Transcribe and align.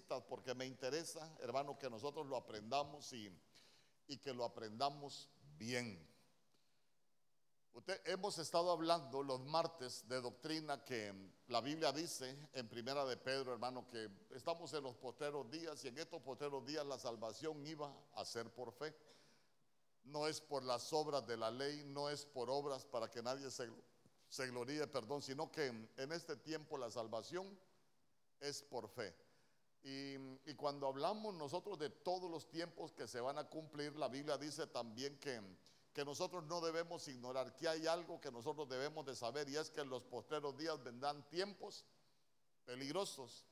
porque 0.00 0.54
me 0.54 0.66
interesa, 0.66 1.30
hermano, 1.40 1.78
que 1.78 1.90
nosotros 1.90 2.26
lo 2.26 2.36
aprendamos 2.36 3.12
y, 3.12 3.30
y 4.06 4.16
que 4.16 4.32
lo 4.32 4.44
aprendamos 4.44 5.28
bien. 5.58 6.08
Usted, 7.74 8.00
hemos 8.04 8.38
estado 8.38 8.70
hablando 8.70 9.22
los 9.22 9.40
martes 9.40 10.06
de 10.06 10.20
doctrina 10.20 10.84
que 10.84 11.14
la 11.48 11.60
Biblia 11.60 11.90
dice 11.90 12.36
en 12.52 12.68
Primera 12.68 13.04
de 13.06 13.16
Pedro, 13.16 13.52
hermano, 13.52 13.88
que 13.88 14.10
estamos 14.34 14.72
en 14.74 14.82
los 14.82 14.94
posteros 14.96 15.50
días 15.50 15.82
y 15.84 15.88
en 15.88 15.98
estos 15.98 16.20
posteros 16.22 16.66
días 16.66 16.84
la 16.84 16.98
salvación 16.98 17.66
iba 17.66 17.94
a 18.14 18.24
ser 18.24 18.50
por 18.52 18.72
fe. 18.72 18.94
No 20.04 20.26
es 20.26 20.40
por 20.40 20.62
las 20.64 20.92
obras 20.92 21.26
de 21.26 21.36
la 21.36 21.50
ley, 21.50 21.82
no 21.86 22.10
es 22.10 22.26
por 22.26 22.50
obras 22.50 22.84
para 22.84 23.10
que 23.10 23.22
nadie 23.22 23.50
se, 23.50 23.70
se 24.28 24.46
gloríe, 24.48 24.86
perdón, 24.86 25.22
sino 25.22 25.50
que 25.50 25.66
en 25.66 26.12
este 26.12 26.36
tiempo 26.36 26.76
la 26.76 26.90
salvación 26.90 27.58
es 28.40 28.62
por 28.62 28.88
fe. 28.88 29.14
Y, 29.84 30.54
cuando 30.54 30.86
hablamos 30.86 31.34
nosotros 31.34 31.78
de 31.78 31.90
todos 31.90 32.30
los 32.30 32.48
tiempos 32.48 32.92
que 32.92 33.08
se 33.08 33.20
van 33.20 33.38
a 33.38 33.48
cumplir, 33.48 33.96
la 33.96 34.08
Biblia 34.08 34.38
dice 34.38 34.66
también 34.66 35.18
que 35.18 35.40
que 35.92 36.04
nosotros 36.04 36.44
no 36.44 36.60
debemos 36.60 37.06
ignorar, 37.08 37.54
que 37.54 37.68
hay 37.68 37.86
algo 37.86 38.20
que 38.20 38.32
nosotros 38.32 38.68
debemos 38.68 39.04
de 39.04 39.14
saber 39.14 39.48
y 39.48 39.56
es 39.56 39.70
que 39.70 39.82
en 39.82 39.90
los 39.90 40.02
postreros 40.02 40.56
días 40.56 40.82
vendrán 40.82 41.22
tiempos 41.28 41.84
peligrosos. 42.64 43.44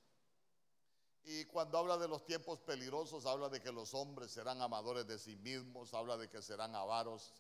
Y 1.23 1.45
cuando 1.45 1.77
habla 1.77 1.99
de 1.99 2.09
los 2.09 2.25
tiempos 2.25 2.61
peligrosos, 2.61 3.27
habla 3.27 3.51
de 3.51 3.61
que 3.61 3.71
los 3.71 3.93
hombres 3.93 4.31
serán 4.31 4.63
amadores 4.63 5.07
de 5.07 5.19
sí 5.19 5.37
mismos, 5.37 5.93
habla 5.93 6.17
de 6.17 6.31
que 6.31 6.41
serán 6.41 6.75
avaros, 6.75 7.35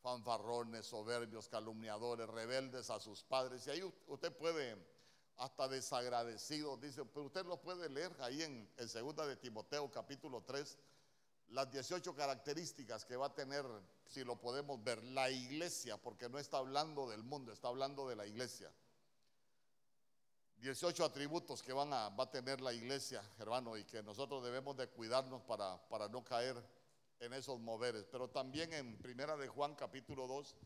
fanfarrones, 0.00 0.86
soberbios, 0.86 1.48
calumniadores, 1.48 2.28
rebeldes 2.28 2.88
a 2.88 2.98
sus 2.98 3.22
padres. 3.24 3.66
Y 3.66 3.70
ahí 3.70 3.94
usted 4.06 4.34
puede, 4.34 4.76
hasta 5.36 5.68
desagradecido, 5.68 6.76
dice, 6.76 7.04
pero 7.04 7.26
usted 7.26 7.44
lo 7.44 7.60
puede 7.60 7.88
leer 7.88 8.14
ahí 8.20 8.42
en, 8.42 8.70
en 8.76 8.88
segunda 8.88 9.26
de 9.26 9.36
Timoteo 9.36 9.90
capítulo 9.90 10.42
3, 10.42 10.78
las 11.48 11.70
18 11.70 12.14
características 12.14 13.04
que 13.04 13.16
va 13.16 13.26
a 13.26 13.34
tener, 13.34 13.64
si 14.06 14.24
lo 14.24 14.40
podemos 14.40 14.82
ver, 14.82 15.02
la 15.04 15.30
iglesia, 15.30 15.96
porque 15.96 16.28
no 16.28 16.38
está 16.38 16.58
hablando 16.58 17.08
del 17.08 17.22
mundo, 17.22 17.52
está 17.52 17.68
hablando 17.68 18.08
de 18.08 18.16
la 18.16 18.26
iglesia. 18.26 18.72
18 20.58 21.04
atributos 21.04 21.62
que 21.62 21.72
van 21.72 21.92
a, 21.92 22.08
va 22.08 22.24
a 22.24 22.30
tener 22.30 22.60
la 22.60 22.72
iglesia, 22.72 23.22
hermano, 23.38 23.76
y 23.76 23.84
que 23.84 24.02
nosotros 24.02 24.42
debemos 24.42 24.76
de 24.76 24.88
cuidarnos 24.88 25.42
para, 25.42 25.76
para 25.88 26.08
no 26.08 26.24
caer 26.24 26.56
en 27.20 27.32
esos 27.34 27.60
moveres. 27.60 28.06
Pero 28.10 28.28
también 28.28 28.72
en 28.72 28.96
Primera 28.98 29.36
de 29.36 29.48
Juan 29.48 29.74
capítulo 29.74 30.26
2, 30.26 30.56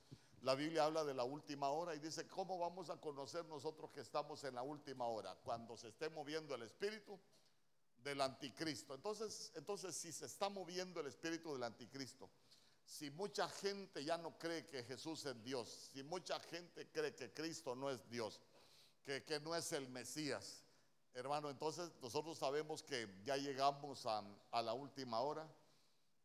la 0.42 0.54
Biblia 0.54 0.84
habla 0.84 1.04
de 1.04 1.14
la 1.14 1.24
última 1.24 1.68
hora 1.70 1.94
y 1.94 1.98
dice, 1.98 2.26
¿cómo 2.26 2.58
vamos 2.58 2.90
a 2.90 3.00
conocer 3.00 3.44
nosotros 3.46 3.90
que 3.90 4.00
estamos 4.00 4.42
en 4.44 4.54
la 4.54 4.62
última 4.62 5.06
hora? 5.06 5.34
Cuando 5.42 5.76
se 5.76 5.88
esté 5.88 6.08
moviendo 6.08 6.54
el 6.54 6.62
Espíritu 6.62 7.18
del 8.02 8.20
anticristo. 8.20 8.94
Entonces, 8.94 9.52
entonces, 9.54 9.94
si 9.94 10.12
se 10.12 10.26
está 10.26 10.48
moviendo 10.48 11.00
el 11.00 11.06
espíritu 11.06 11.52
del 11.52 11.62
anticristo, 11.62 12.30
si 12.84 13.10
mucha 13.10 13.48
gente 13.48 14.04
ya 14.04 14.18
no 14.18 14.36
cree 14.38 14.66
que 14.66 14.82
Jesús 14.82 15.24
es 15.26 15.42
Dios, 15.44 15.90
si 15.92 16.02
mucha 16.02 16.40
gente 16.40 16.90
cree 16.90 17.14
que 17.14 17.32
Cristo 17.32 17.76
no 17.76 17.90
es 17.90 18.08
Dios, 18.08 18.40
que, 19.04 19.24
que 19.24 19.38
no 19.40 19.54
es 19.54 19.72
el 19.72 19.88
Mesías, 19.88 20.64
hermano, 21.14 21.50
entonces 21.50 21.90
nosotros 22.00 22.38
sabemos 22.38 22.82
que 22.82 23.08
ya 23.24 23.36
llegamos 23.36 24.06
a, 24.06 24.24
a 24.50 24.62
la 24.62 24.72
última 24.72 25.20
hora, 25.20 25.48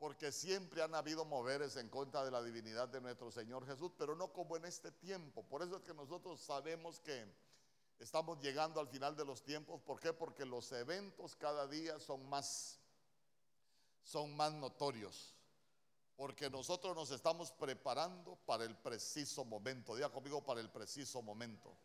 porque 0.06 0.32
siempre 0.32 0.84
han 0.84 0.94
habido 0.94 1.26
moveres 1.26 1.78
en 1.78 1.90
contra 1.90 2.24
de 2.24 2.30
la 2.30 2.44
divinidad 2.44 2.88
de 2.88 3.02
nuestro 3.02 3.32
Señor 3.32 3.66
Jesús, 3.66 3.92
pero 3.98 4.16
no 4.16 4.32
como 4.32 4.56
en 4.56 4.66
este 4.66 4.92
tiempo. 4.92 5.42
Por 5.42 5.64
eso 5.64 5.78
es 5.78 5.82
que 5.82 5.96
nosotros 5.96 6.40
sabemos 6.40 7.00
que 7.00 7.26
Estamos 7.98 8.40
llegando 8.40 8.80
al 8.80 8.88
final 8.88 9.16
de 9.16 9.26
los 9.26 9.42
tiempos. 9.42 9.82
¿Por 9.82 10.00
qué? 10.00 10.14
Porque 10.14 10.46
los 10.46 10.72
eventos 10.74 11.36
cada 11.36 11.66
día 11.66 11.98
son 11.98 12.30
más, 12.30 12.78
son 14.04 14.36
más 14.36 14.54
notorios. 14.54 15.34
Porque 16.16 16.52
nosotros 16.52 16.96
nos 16.96 17.10
estamos 17.10 17.52
preparando 17.54 18.38
para 18.46 18.64
el 18.64 18.78
preciso 18.78 19.44
momento. 19.44 19.96
Diga 19.96 20.12
conmigo 20.12 20.46
para 20.46 20.62
el 20.62 20.70
preciso 20.70 21.24
momento. 21.24 21.76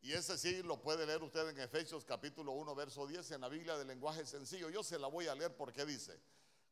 Y 0.00 0.12
ese 0.12 0.38
sí 0.38 0.62
lo 0.62 0.80
puede 0.80 1.04
leer 1.04 1.22
usted 1.22 1.46
en 1.46 1.60
Efesios 1.60 2.06
capítulo 2.06 2.52
1, 2.52 2.74
verso 2.74 3.06
10 3.06 3.32
en 3.32 3.42
la 3.42 3.50
Biblia 3.50 3.76
de 3.76 3.84
lenguaje 3.84 4.24
sencillo. 4.24 4.70
Yo 4.70 4.82
se 4.82 4.98
la 4.98 5.08
voy 5.08 5.26
a 5.26 5.34
leer 5.34 5.54
porque 5.54 5.84
dice, 5.84 6.18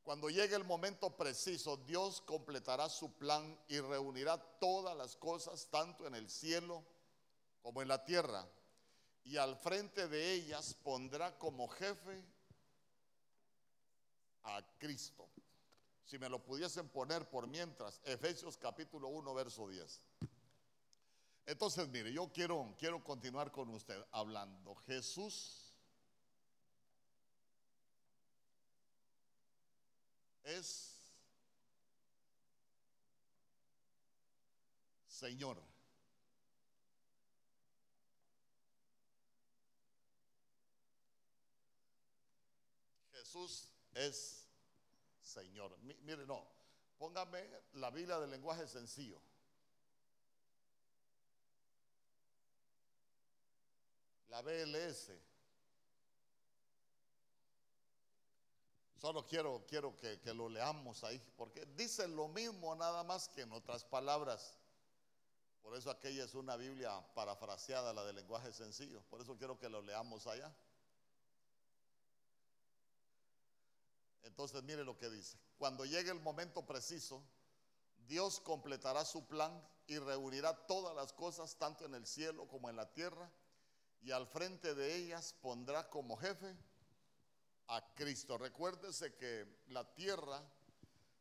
cuando 0.07 0.31
llegue 0.31 0.55
el 0.55 0.63
momento 0.63 1.17
preciso, 1.17 1.79
Dios 1.79 2.21
completará 2.21 2.89
su 2.89 3.15
plan 3.15 3.59
y 3.67 3.81
reunirá 3.81 4.39
todas 4.61 4.97
las 4.97 5.17
cosas, 5.17 5.67
tanto 5.69 6.07
en 6.07 6.15
el 6.15 6.31
cielo 6.31 6.85
como 7.61 7.83
en 7.83 7.89
la 7.89 8.05
tierra, 8.05 8.49
y 9.25 9.37
al 9.37 9.57
frente 9.57 10.07
de 10.07 10.33
ellas 10.35 10.75
pondrá 10.85 11.37
como 11.39 11.67
jefe 11.67 12.25
a 14.45 14.65
Cristo. 14.79 15.29
Si 16.05 16.21
me 16.21 16.29
lo 16.29 16.39
pudiesen 16.41 16.89
poner 16.89 17.29
por 17.29 17.49
mientras, 17.49 18.01
Efesios 18.05 18.57
capítulo 18.57 19.09
1, 19.09 19.35
verso 19.35 19.69
10. 19.69 20.01
Entonces, 21.47 21.89
mire, 21.89 22.13
yo 22.13 22.31
quiero, 22.33 22.77
quiero 22.79 23.03
continuar 23.03 23.51
con 23.51 23.71
usted 23.71 24.01
hablando. 24.13 24.77
Jesús 24.87 25.66
es 30.47 30.93
Señor. 35.09 35.61
Jesús 43.13 43.69
es 43.95 44.47
Señor. 45.21 45.77
Mire, 45.79 46.27
no, 46.27 46.47
póngame 46.97 47.49
la 47.73 47.91
Biblia 47.91 48.21
del 48.21 48.31
lenguaje 48.31 48.69
sencillo. 48.69 49.21
La 54.29 54.43
BLS. 54.43 55.13
Solo 58.97 59.27
quiero, 59.27 59.65
quiero 59.69 59.95
que, 59.97 60.21
que, 60.21 60.33
lo 60.33 60.49
leamos 60.49 61.05
ahí, 61.05 61.21
porque 61.37 61.67
dice 61.77 62.09
lo 62.09 62.29
mismo 62.29 62.75
nada 62.75 63.05
más 63.05 63.29
que 63.29 63.43
en 63.43 63.53
otras 63.53 63.85
palabras. 63.85 64.57
Por 65.63 65.77
eso 65.77 65.91
aquella 65.91 66.25
es 66.25 66.35
una 66.35 66.57
Biblia 66.57 67.05
parafraseada, 67.15 67.93
la 67.93 68.05
del 68.05 68.17
lenguaje 68.17 68.53
sencillo. 68.53 69.03
Por 69.11 69.21
eso 69.21 69.37
quiero 69.37 69.59
que 69.59 69.69
lo 69.69 69.83
leamos 69.83 70.27
allá. 70.27 70.55
Entonces 74.23 74.63
mire 74.63 74.85
lo 74.85 74.97
que 74.97 75.11
dice. 75.11 75.39
Cuando 75.59 75.85
llegue 75.85 76.11
el 76.11 76.21
momento 76.21 76.65
preciso, 76.65 77.23
Dios 78.07 78.41
completará 78.41 79.05
su 79.05 79.27
plan 79.27 79.63
y 79.87 79.99
reunirá 79.99 80.67
todas 80.67 80.95
las 80.95 81.13
cosas, 81.13 81.57
tanto 81.57 81.85
en 81.85 81.95
el 81.95 82.07
cielo 82.07 82.49
como 82.49 82.71
en 82.71 82.77
la 82.77 82.93
tierra, 82.93 83.31
y 84.01 84.11
al 84.11 84.27
frente 84.27 84.75
de 84.75 84.95
ellas 84.95 85.35
pondrá 85.41 85.89
como 85.91 86.17
jefe 86.17 86.57
a 87.69 87.95
Cristo. 87.95 88.39
Recuérdese 88.39 89.15
que 89.15 89.63
la 89.69 89.85
tierra 89.95 90.43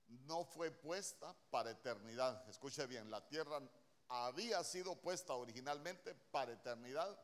no 0.08 0.44
fue 0.46 0.72
puesta 0.72 1.36
para 1.50 1.72
eternidad. 1.72 2.48
Escuche 2.50 2.86
bien, 2.88 3.10
la 3.10 3.26
tierra 3.28 3.62
había 4.08 4.64
sido 4.64 4.96
puesta 4.96 5.34
originalmente 5.34 6.14
para 6.32 6.54
eternidad, 6.54 7.20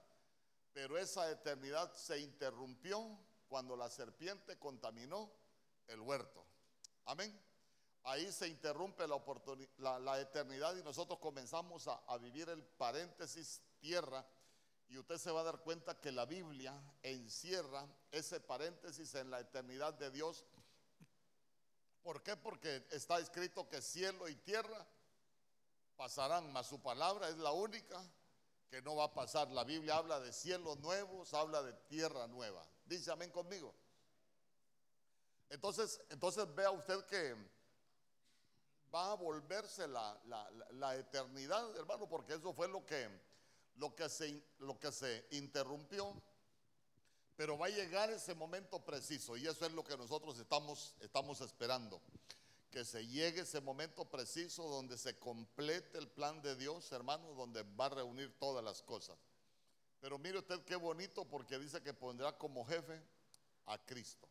pero 0.73 0.97
esa 0.97 1.29
eternidad 1.29 1.93
se 1.93 2.19
interrumpió 2.19 3.19
cuando 3.47 3.75
la 3.75 3.89
serpiente 3.89 4.57
contaminó 4.57 5.31
el 5.87 5.99
huerto. 5.99 6.45
Amén. 7.05 7.39
Ahí 8.03 8.31
se 8.31 8.47
interrumpe 8.47 9.05
la, 9.07 9.99
la, 9.99 10.19
eternidad 10.19 10.75
y 10.75 10.81
nosotros 10.81 11.19
comenzamos 11.19 11.87
a, 11.87 12.01
a 12.07 12.17
vivir 12.17 12.49
el 12.49 12.63
paréntesis 12.63 13.61
tierra. 13.79 14.25
Y 14.91 14.97
usted 14.97 15.17
se 15.17 15.31
va 15.31 15.39
a 15.39 15.45
dar 15.45 15.61
cuenta 15.61 15.99
que 15.99 16.11
la 16.11 16.25
Biblia 16.25 16.77
encierra 17.01 17.87
ese 18.11 18.41
paréntesis 18.41 19.15
en 19.15 19.31
la 19.31 19.39
eternidad 19.39 19.93
de 19.93 20.11
Dios. 20.11 20.45
¿Por 22.03 22.21
qué? 22.21 22.35
Porque 22.35 22.85
está 22.91 23.17
escrito 23.19 23.69
que 23.69 23.81
cielo 23.81 24.27
y 24.27 24.35
tierra 24.35 24.85
pasarán, 25.95 26.51
mas 26.51 26.67
su 26.67 26.81
palabra 26.81 27.29
es 27.29 27.37
la 27.37 27.53
única 27.53 28.03
que 28.69 28.81
no 28.81 28.97
va 28.97 29.05
a 29.05 29.13
pasar. 29.13 29.49
La 29.51 29.63
Biblia 29.63 29.95
habla 29.95 30.19
de 30.19 30.33
cielos 30.33 30.77
nuevos, 30.79 31.33
habla 31.33 31.63
de 31.63 31.71
tierra 31.87 32.27
nueva. 32.27 32.61
Dice 32.85 33.11
amén 33.11 33.31
conmigo. 33.31 33.73
Entonces, 35.49 36.01
entonces 36.09 36.53
vea 36.53 36.69
usted 36.69 37.05
que 37.05 37.33
va 38.93 39.13
a 39.13 39.15
volverse 39.15 39.87
la, 39.87 40.95
eternidad, 40.97 41.77
hermano, 41.77 42.09
porque 42.09 42.33
eso 42.33 42.53
fue 42.53 42.67
lo 42.67 42.85
que, 42.85 43.09
lo, 43.81 43.95
que 43.95 44.07
se, 44.07 44.41
lo 44.59 44.79
que 44.79 44.91
se 44.91 45.25
interrumpió. 45.31 46.13
Pero 47.35 47.57
va 47.57 47.65
a 47.65 47.69
llegar 47.69 48.11
ese 48.11 48.35
momento 48.35 48.79
preciso 48.85 49.35
y 49.35 49.47
eso 49.47 49.65
es 49.65 49.71
lo 49.71 49.83
que 49.83 49.97
nosotros 49.97 50.37
estamos, 50.37 50.95
estamos 51.01 51.41
esperando. 51.41 51.99
Que 52.69 52.85
se 52.85 53.05
llegue 53.07 53.41
ese 53.41 53.59
momento 53.59 54.05
preciso 54.05 54.63
donde 54.69 54.97
se 54.97 55.17
complete 55.17 55.97
el 55.97 56.07
plan 56.07 56.41
de 56.43 56.55
Dios, 56.55 56.91
hermano, 56.91 57.33
donde 57.33 57.63
va 57.63 57.87
a 57.87 57.89
reunir 57.89 58.37
todas 58.37 58.63
las 58.63 58.83
cosas. 58.83 59.17
Pero 59.99 60.19
mire 60.19 60.37
usted 60.37 60.63
qué 60.63 60.75
bonito 60.75 61.25
porque 61.25 61.57
dice 61.57 61.81
que 61.81 61.93
pondrá 61.93 62.37
como 62.37 62.63
jefe 62.65 63.01
a 63.65 63.83
Cristo. 63.83 64.27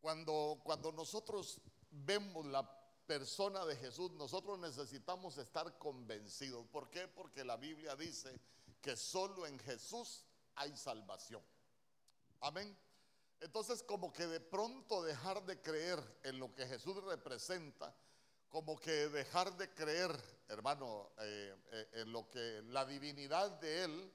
Cuando, 0.00 0.60
cuando 0.62 0.92
nosotros 0.92 1.58
vemos 1.90 2.44
la 2.46 2.81
persona 3.06 3.64
de 3.64 3.76
Jesús, 3.76 4.12
nosotros 4.12 4.58
necesitamos 4.58 5.38
estar 5.38 5.78
convencidos. 5.78 6.66
¿Por 6.68 6.90
qué? 6.90 7.08
Porque 7.08 7.44
la 7.44 7.56
Biblia 7.56 7.96
dice 7.96 8.40
que 8.80 8.96
solo 8.96 9.46
en 9.46 9.58
Jesús 9.58 10.24
hay 10.54 10.76
salvación. 10.76 11.42
Amén. 12.40 12.76
Entonces, 13.40 13.82
como 13.82 14.12
que 14.12 14.26
de 14.26 14.40
pronto 14.40 15.02
dejar 15.02 15.44
de 15.44 15.60
creer 15.60 15.98
en 16.22 16.38
lo 16.38 16.54
que 16.54 16.66
Jesús 16.66 17.02
representa, 17.04 17.94
como 18.48 18.78
que 18.78 19.08
dejar 19.08 19.56
de 19.56 19.72
creer, 19.74 20.16
hermano, 20.48 21.10
eh, 21.18 21.56
eh, 21.72 21.88
en 21.94 22.12
lo 22.12 22.28
que 22.30 22.62
la 22.66 22.84
divinidad 22.84 23.50
de 23.60 23.84
Él, 23.84 24.12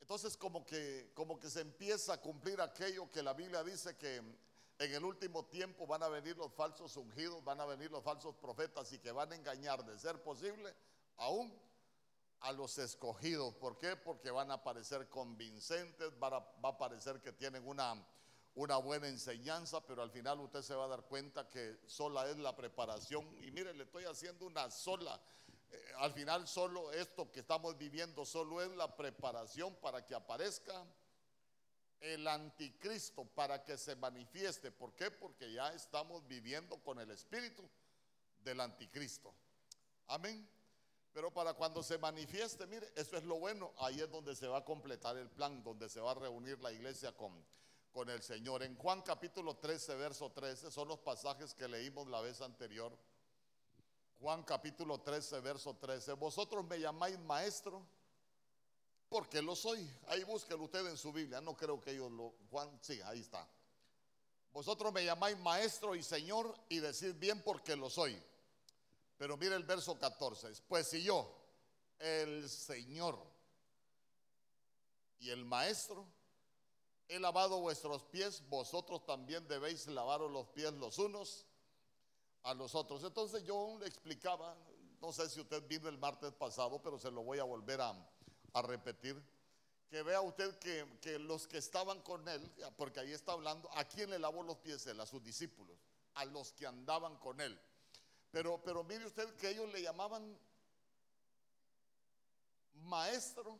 entonces 0.00 0.36
como 0.36 0.66
que, 0.66 1.12
como 1.14 1.38
que 1.38 1.48
se 1.48 1.60
empieza 1.60 2.14
a 2.14 2.20
cumplir 2.20 2.60
aquello 2.60 3.10
que 3.10 3.22
la 3.22 3.32
Biblia 3.32 3.62
dice 3.62 3.96
que 3.96 4.20
en 4.80 4.94
el 4.94 5.04
último 5.04 5.44
tiempo 5.44 5.86
van 5.86 6.02
a 6.02 6.08
venir 6.08 6.38
los 6.38 6.54
falsos 6.54 6.96
ungidos, 6.96 7.44
van 7.44 7.60
a 7.60 7.66
venir 7.66 7.90
los 7.90 8.02
falsos 8.02 8.34
profetas 8.36 8.90
y 8.92 8.98
que 8.98 9.12
van 9.12 9.30
a 9.30 9.36
engañar, 9.36 9.84
de 9.84 9.98
ser 9.98 10.22
posible, 10.22 10.74
aún 11.18 11.54
a 12.40 12.50
los 12.52 12.78
escogidos. 12.78 13.54
¿Por 13.56 13.76
qué? 13.76 13.94
Porque 13.96 14.30
van 14.30 14.50
a 14.50 14.64
parecer 14.64 15.10
convincentes, 15.10 16.10
va 16.12 16.50
a, 16.62 16.78
parecer 16.78 17.20
que 17.20 17.30
tienen 17.30 17.68
una, 17.68 18.02
una 18.54 18.78
buena 18.78 19.06
enseñanza, 19.06 19.82
pero 19.82 20.02
al 20.02 20.10
final 20.10 20.40
usted 20.40 20.62
se 20.62 20.74
va 20.74 20.86
a 20.86 20.88
dar 20.88 21.02
cuenta 21.02 21.46
que 21.50 21.78
sola 21.86 22.26
es 22.30 22.38
la 22.38 22.56
preparación. 22.56 23.26
Y 23.42 23.50
mire, 23.50 23.74
le 23.74 23.84
estoy 23.84 24.04
haciendo 24.04 24.46
una 24.46 24.70
sola. 24.70 25.20
Eh, 25.70 25.92
al 25.98 26.14
final 26.14 26.48
solo 26.48 26.90
esto 26.92 27.30
que 27.30 27.40
estamos 27.40 27.76
viviendo 27.76 28.24
solo 28.24 28.62
es 28.62 28.70
la 28.70 28.96
preparación 28.96 29.74
para 29.76 30.06
que 30.06 30.14
aparezca 30.14 30.86
el 32.00 32.26
anticristo, 32.26 33.24
para 33.24 33.62
que 33.62 33.76
se 33.76 33.94
manifieste. 33.96 34.70
¿Por 34.72 34.94
qué? 34.94 35.10
Porque 35.10 35.52
ya 35.52 35.72
estamos 35.72 36.26
viviendo 36.26 36.82
con 36.82 36.98
el 36.98 37.10
espíritu 37.10 37.68
del 38.42 38.60
anticristo. 38.60 39.34
Amén. 40.06 40.48
Pero 41.12 41.32
para 41.32 41.54
cuando 41.54 41.82
se 41.82 41.98
manifieste, 41.98 42.66
mire, 42.66 42.90
eso 42.94 43.16
es 43.16 43.24
lo 43.24 43.38
bueno, 43.38 43.72
ahí 43.78 44.00
es 44.00 44.10
donde 44.10 44.34
se 44.36 44.46
va 44.46 44.58
a 44.58 44.64
completar 44.64 45.16
el 45.16 45.28
plan, 45.28 45.62
donde 45.62 45.88
se 45.88 46.00
va 46.00 46.12
a 46.12 46.14
reunir 46.14 46.60
la 46.60 46.72
iglesia 46.72 47.12
con, 47.16 47.44
con 47.92 48.08
el 48.08 48.22
Señor. 48.22 48.62
En 48.62 48.76
Juan 48.76 49.02
capítulo 49.02 49.56
13, 49.56 49.96
verso 49.96 50.30
13, 50.30 50.70
son 50.70 50.88
los 50.88 51.00
pasajes 51.00 51.52
que 51.54 51.66
leímos 51.66 52.06
la 52.08 52.20
vez 52.20 52.40
anterior. 52.40 52.96
Juan 54.20 54.44
capítulo 54.44 55.00
13, 55.00 55.40
verso 55.40 55.76
13, 55.76 56.12
vosotros 56.12 56.64
me 56.64 56.78
llamáis 56.78 57.18
maestro, 57.18 57.84
porque 59.10 59.42
lo 59.42 59.54
soy. 59.54 59.86
Ahí 60.06 60.24
búsquelo 60.24 60.64
usted 60.64 60.86
en 60.86 60.96
su 60.96 61.12
Biblia, 61.12 61.42
no 61.42 61.54
creo 61.54 61.78
que 61.78 61.90
ellos 61.90 62.10
lo... 62.10 62.32
Juan, 62.48 62.78
sí, 62.80 62.98
ahí 63.02 63.20
está. 63.20 63.46
Vosotros 64.52 64.92
me 64.92 65.04
llamáis 65.04 65.36
maestro 65.38 65.94
y 65.94 66.02
Señor 66.02 66.56
y 66.68 66.78
decir 66.78 67.12
bien 67.14 67.42
porque 67.42 67.76
lo 67.76 67.90
soy. 67.90 68.20
Pero 69.18 69.36
mire 69.36 69.56
el 69.56 69.64
verso 69.64 69.98
14. 69.98 70.48
Pues 70.66 70.88
si 70.88 71.02
yo, 71.02 71.30
el 71.98 72.48
Señor 72.48 73.18
y 75.18 75.30
el 75.30 75.44
Maestro, 75.44 76.06
he 77.06 77.18
lavado 77.18 77.60
vuestros 77.60 78.04
pies, 78.04 78.42
vosotros 78.48 79.04
también 79.04 79.46
debéis 79.46 79.86
lavaros 79.88 80.30
los 80.30 80.46
pies 80.48 80.72
los 80.72 80.98
unos 80.98 81.46
a 82.44 82.54
los 82.54 82.74
otros. 82.74 83.04
Entonces 83.04 83.44
yo 83.44 83.76
le 83.78 83.86
explicaba, 83.86 84.56
no 85.00 85.12
sé 85.12 85.28
si 85.28 85.40
usted 85.40 85.66
vino 85.68 85.88
el 85.88 85.98
martes 85.98 86.32
pasado, 86.32 86.80
pero 86.80 86.98
se 86.98 87.10
lo 87.10 87.22
voy 87.22 87.38
a 87.40 87.44
volver 87.44 87.80
a, 87.80 87.92
repetir, 88.54 89.20
que 89.88 90.02
vea 90.02 90.20
usted 90.20 90.58
que, 90.58 90.86
que, 91.00 91.18
los 91.18 91.46
que 91.46 91.58
estaban 91.58 92.00
con 92.02 92.26
él, 92.28 92.52
porque 92.76 93.00
ahí 93.00 93.12
está 93.12 93.32
hablando, 93.32 93.68
¿a 93.72 93.84
quién 93.84 94.10
le 94.10 94.18
lavó 94.18 94.42
los 94.42 94.58
pies 94.58 94.86
él? 94.86 95.00
A 95.00 95.06
sus 95.06 95.22
discípulos, 95.22 95.76
a 96.14 96.24
los 96.24 96.52
que 96.52 96.66
andaban 96.66 97.16
con 97.16 97.40
él. 97.40 97.60
Pero, 98.30 98.62
pero 98.62 98.84
mire 98.84 99.06
usted 99.06 99.34
que 99.36 99.50
ellos 99.50 99.72
le 99.72 99.82
llamaban 99.82 100.38
maestro 102.74 103.58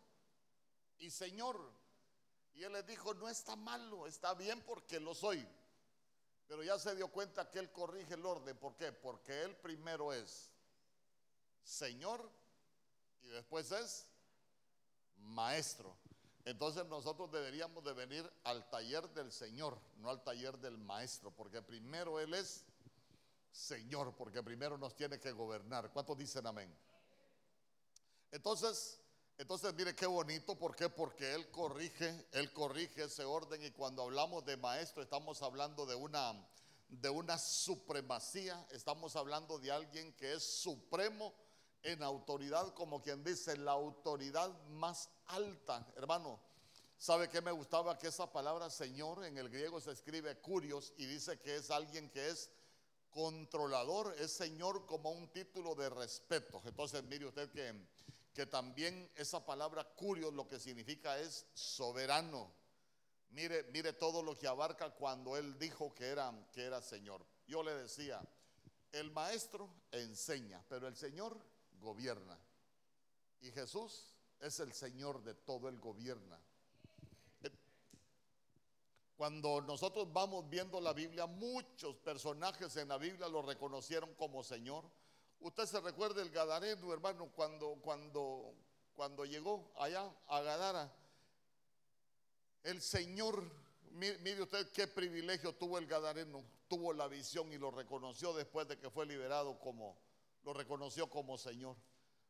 y 0.98 1.10
señor. 1.10 1.58
Y 2.54 2.62
él 2.62 2.72
les 2.72 2.86
dijo, 2.86 3.14
no 3.14 3.28
está 3.28 3.56
malo, 3.56 4.06
está 4.06 4.34
bien 4.34 4.60
porque 4.62 5.00
lo 5.00 5.14
soy. 5.14 5.46
Pero 6.46 6.62
ya 6.62 6.78
se 6.78 6.94
dio 6.94 7.08
cuenta 7.08 7.50
que 7.50 7.58
él 7.58 7.70
corrige 7.72 8.14
el 8.14 8.26
orden. 8.26 8.56
¿Por 8.58 8.76
qué? 8.76 8.92
Porque 8.92 9.42
él 9.42 9.56
primero 9.56 10.12
es 10.12 10.50
Señor 11.62 12.28
y 13.22 13.28
después 13.28 13.70
es 13.70 14.09
Maestro. 15.22 15.96
Entonces 16.44 16.86
nosotros 16.86 17.30
deberíamos 17.30 17.84
de 17.84 17.92
venir 17.92 18.30
al 18.44 18.68
taller 18.70 19.08
del 19.10 19.30
Señor, 19.30 19.78
no 19.98 20.10
al 20.10 20.22
taller 20.22 20.58
del 20.58 20.78
Maestro, 20.78 21.30
porque 21.30 21.62
primero 21.62 22.18
Él 22.18 22.34
es 22.34 22.64
Señor, 23.52 24.14
porque 24.16 24.42
primero 24.42 24.78
nos 24.78 24.94
tiene 24.94 25.18
que 25.18 25.32
gobernar. 25.32 25.92
¿Cuántos 25.92 26.16
dicen 26.16 26.46
amén? 26.46 26.72
Entonces, 28.30 29.00
entonces 29.38 29.74
mire 29.74 29.94
qué 29.94 30.06
bonito, 30.06 30.56
¿por 30.56 30.76
qué? 30.76 30.88
Porque 30.88 31.34
Él 31.34 31.50
corrige, 31.50 32.26
Él 32.32 32.52
corrige 32.52 33.04
ese 33.04 33.24
orden 33.24 33.62
y 33.64 33.70
cuando 33.70 34.02
hablamos 34.02 34.44
de 34.44 34.56
maestro 34.56 35.02
estamos 35.02 35.42
hablando 35.42 35.84
de 35.84 35.94
una, 35.94 36.34
de 36.88 37.10
una 37.10 37.38
supremacía, 37.38 38.66
estamos 38.70 39.16
hablando 39.16 39.58
de 39.58 39.72
alguien 39.72 40.12
que 40.14 40.34
es 40.34 40.42
supremo 40.42 41.34
en 41.82 42.02
autoridad, 42.02 42.72
como 42.74 43.02
quien 43.02 43.24
dice, 43.24 43.56
la 43.56 43.72
autoridad 43.72 44.50
más 44.68 45.08
alta, 45.26 45.86
hermano. 45.96 46.40
¿Sabe 46.98 47.30
qué 47.30 47.40
me 47.40 47.50
gustaba? 47.50 47.96
Que 47.96 48.08
esa 48.08 48.30
palabra 48.30 48.68
Señor 48.68 49.24
en 49.24 49.38
el 49.38 49.48
griego 49.48 49.80
se 49.80 49.92
escribe 49.92 50.36
curios 50.38 50.92
y 50.98 51.06
dice 51.06 51.38
que 51.40 51.56
es 51.56 51.70
alguien 51.70 52.10
que 52.10 52.28
es 52.28 52.50
controlador 53.10 54.14
es 54.18 54.32
Señor 54.32 54.86
como 54.86 55.10
un 55.10 55.28
título 55.28 55.74
de 55.74 55.90
respeto. 55.90 56.62
Entonces, 56.64 57.02
mire 57.04 57.26
usted 57.26 57.50
que, 57.50 57.74
que 58.32 58.46
también 58.46 59.10
esa 59.16 59.44
palabra 59.44 59.84
curio 59.84 60.30
lo 60.30 60.46
que 60.46 60.60
significa 60.60 61.18
es 61.18 61.46
soberano. 61.54 62.52
Mire, 63.30 63.64
mire 63.72 63.92
todo 63.92 64.22
lo 64.22 64.36
que 64.38 64.46
abarca 64.46 64.90
cuando 64.90 65.36
él 65.36 65.58
dijo 65.58 65.94
que 65.94 66.06
era, 66.06 66.32
que 66.52 66.64
era 66.64 66.80
Señor. 66.82 67.24
Yo 67.46 67.62
le 67.62 67.74
decía, 67.74 68.20
el 68.92 69.10
maestro 69.10 69.68
enseña, 69.92 70.64
pero 70.68 70.88
el 70.88 70.96
Señor 70.96 71.40
gobierna. 71.80 72.38
Y 73.40 73.50
Jesús 73.50 74.10
es 74.38 74.60
el 74.60 74.72
Señor 74.72 75.22
de 75.22 75.34
todo, 75.34 75.68
el 75.68 75.78
gobierna. 75.78 76.38
Cuando 79.16 79.60
nosotros 79.60 80.10
vamos 80.10 80.48
viendo 80.48 80.80
la 80.80 80.94
Biblia, 80.94 81.26
muchos 81.26 81.94
personajes 81.96 82.74
en 82.76 82.88
la 82.88 82.96
Biblia 82.96 83.28
lo 83.28 83.42
reconocieron 83.42 84.14
como 84.14 84.42
Señor. 84.42 84.90
Usted 85.40 85.66
se 85.66 85.78
recuerda 85.80 86.22
el 86.22 86.30
Gadareno, 86.30 86.90
hermano, 86.90 87.30
cuando, 87.34 87.78
cuando, 87.82 88.54
cuando 88.94 89.26
llegó 89.26 89.72
allá 89.76 90.10
a 90.26 90.40
Gadara. 90.40 90.90
El 92.62 92.80
Señor, 92.80 93.42
mire, 93.90 94.40
usted 94.40 94.70
qué 94.72 94.86
privilegio 94.86 95.54
tuvo 95.54 95.76
el 95.76 95.86
Gadareno, 95.86 96.42
tuvo 96.66 96.94
la 96.94 97.06
visión 97.06 97.52
y 97.52 97.58
lo 97.58 97.70
reconoció 97.70 98.32
después 98.32 98.68
de 98.68 98.78
que 98.78 98.88
fue 98.88 99.04
liberado 99.04 99.58
como, 99.60 99.98
lo 100.42 100.52
reconoció 100.52 101.08
como 101.08 101.38
Señor. 101.38 101.76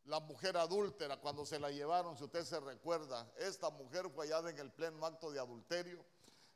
La 0.05 0.21
mujer 0.21 0.57
adúltera, 0.57 1.19
cuando 1.19 1.45
se 1.45 1.59
la 1.59 1.71
llevaron, 1.71 2.17
si 2.17 2.25
usted 2.25 2.45
se 2.45 2.59
recuerda, 2.61 3.31
esta 3.37 3.71
mujer 3.71 4.11
fue 4.11 4.27
hallada 4.27 4.51
en 4.51 4.59
el 4.59 4.73
pleno 4.73 5.05
acto 5.05 5.31
de 5.31 5.39
adulterio 5.39 6.05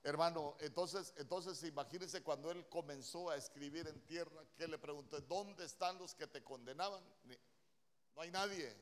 Hermano, 0.05 0.55
entonces, 0.61 1.15
entonces 1.17 1.63
imagínense 1.63 2.23
cuando 2.23 2.51
él 2.51 2.69
comenzó 2.69 3.31
a 3.31 3.37
escribir 3.37 3.89
en 3.89 3.99
tierra, 4.03 4.45
que 4.55 4.69
le 4.69 4.79
preguntó, 4.79 5.19
¿dónde 5.23 5.65
están 5.65 5.97
los 5.99 6.15
que 6.15 6.27
te 6.27 6.45
condenaban? 6.45 7.03
no 8.15 8.21
hay 8.21 8.31
nadie. 8.31 8.77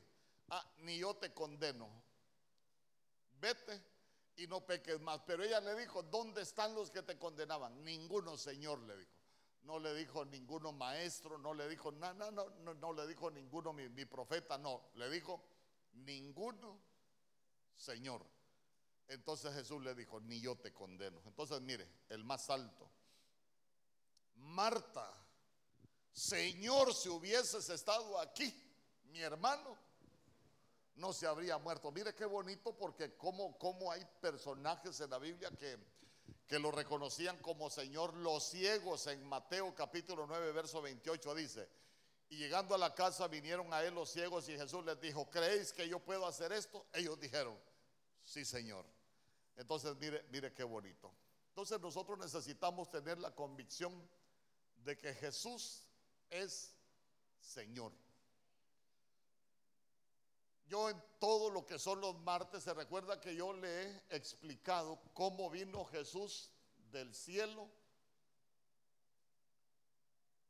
Ah, 0.49 0.69
ni 0.79 0.97
yo 0.97 1.15
te 1.15 1.33
condeno. 1.33 1.89
Vete 3.39 3.81
y 4.35 4.47
no 4.47 4.65
peques 4.65 4.99
más. 4.99 5.21
Pero 5.25 5.43
ella 5.43 5.61
le 5.61 5.75
dijo, 5.75 6.03
¿dónde 6.03 6.41
están 6.41 6.75
los 6.75 6.91
que 6.91 7.01
te 7.01 7.17
condenaban? 7.17 7.81
Ninguno, 7.85 8.37
Señor, 8.37 8.79
le 8.79 8.97
dijo. 8.97 9.22
No 9.63 9.79
le 9.79 9.93
dijo 9.95 10.25
ninguno 10.25 10.71
maestro, 10.73 11.37
no 11.37 11.53
le 11.53 11.67
dijo 11.69 11.91
nada, 11.91 12.29
no, 12.31 12.49
no, 12.49 12.73
no, 12.73 12.93
le 12.93 13.07
dijo 13.07 13.31
ninguno 13.31 13.71
mi, 13.71 14.05
profeta, 14.05 14.57
no. 14.57 14.89
Le 14.95 15.09
dijo, 15.09 15.41
ninguno, 15.93 16.79
Señor. 17.73 18.25
Entonces 19.07 19.53
Jesús 19.53 19.81
le 19.81 19.95
dijo, 19.95 20.19
ni 20.19 20.41
yo 20.41 20.57
te 20.57 20.73
condeno. 20.73 21.21
Entonces 21.25 21.61
mire, 21.61 21.87
el 22.09 22.23
más 22.23 22.49
alto. 22.49 22.89
Marta, 24.35 25.13
Señor, 26.11 26.93
si 26.93 27.09
hubieses 27.09 27.69
estado 27.69 28.19
aquí, 28.19 28.53
mi 29.05 29.21
hermano 29.21 29.77
no 30.95 31.13
se 31.13 31.25
habría 31.25 31.57
muerto. 31.57 31.91
Mire 31.91 32.13
qué 32.13 32.25
bonito 32.25 32.75
porque 32.75 33.15
como, 33.15 33.57
como 33.57 33.91
hay 33.91 34.05
personajes 34.21 34.99
en 34.99 35.09
la 35.09 35.19
Biblia 35.19 35.49
que, 35.51 35.77
que 36.47 36.59
lo 36.59 36.71
reconocían 36.71 37.37
como 37.37 37.69
Señor. 37.69 38.13
Los 38.15 38.43
ciegos 38.43 39.07
en 39.07 39.23
Mateo 39.25 39.73
capítulo 39.75 40.25
9, 40.27 40.51
verso 40.51 40.81
28 40.81 41.35
dice, 41.35 41.69
y 42.29 42.37
llegando 42.37 42.73
a 42.75 42.77
la 42.77 42.93
casa 42.95 43.27
vinieron 43.27 43.73
a 43.73 43.83
él 43.83 43.93
los 43.93 44.09
ciegos 44.09 44.49
y 44.49 44.57
Jesús 44.57 44.83
les 44.85 44.99
dijo, 44.99 45.29
¿creéis 45.29 45.71
que 45.71 45.87
yo 45.87 45.99
puedo 45.99 46.25
hacer 46.25 46.51
esto? 46.51 46.85
Ellos 46.93 47.19
dijeron, 47.19 47.57
sí 48.23 48.43
Señor. 48.43 48.85
Entonces, 49.55 49.95
mire, 49.97 50.25
mire 50.31 50.53
qué 50.53 50.63
bonito. 50.63 51.13
Entonces 51.49 51.79
nosotros 51.79 52.17
necesitamos 52.17 52.89
tener 52.89 53.19
la 53.19 53.35
convicción 53.35 54.09
de 54.77 54.97
que 54.97 55.13
Jesús 55.13 55.87
es 56.29 56.73
Señor. 57.39 57.93
Yo 60.67 60.89
en 60.89 61.01
todo 61.19 61.49
lo 61.49 61.65
que 61.65 61.77
son 61.77 62.01
los 62.01 62.17
martes, 62.19 62.63
se 62.63 62.73
recuerda 62.73 63.19
que 63.19 63.35
yo 63.35 63.53
le 63.53 63.83
he 63.83 64.03
explicado 64.09 64.99
cómo 65.13 65.49
vino 65.49 65.85
Jesús 65.85 66.49
del 66.91 67.13
cielo 67.13 67.67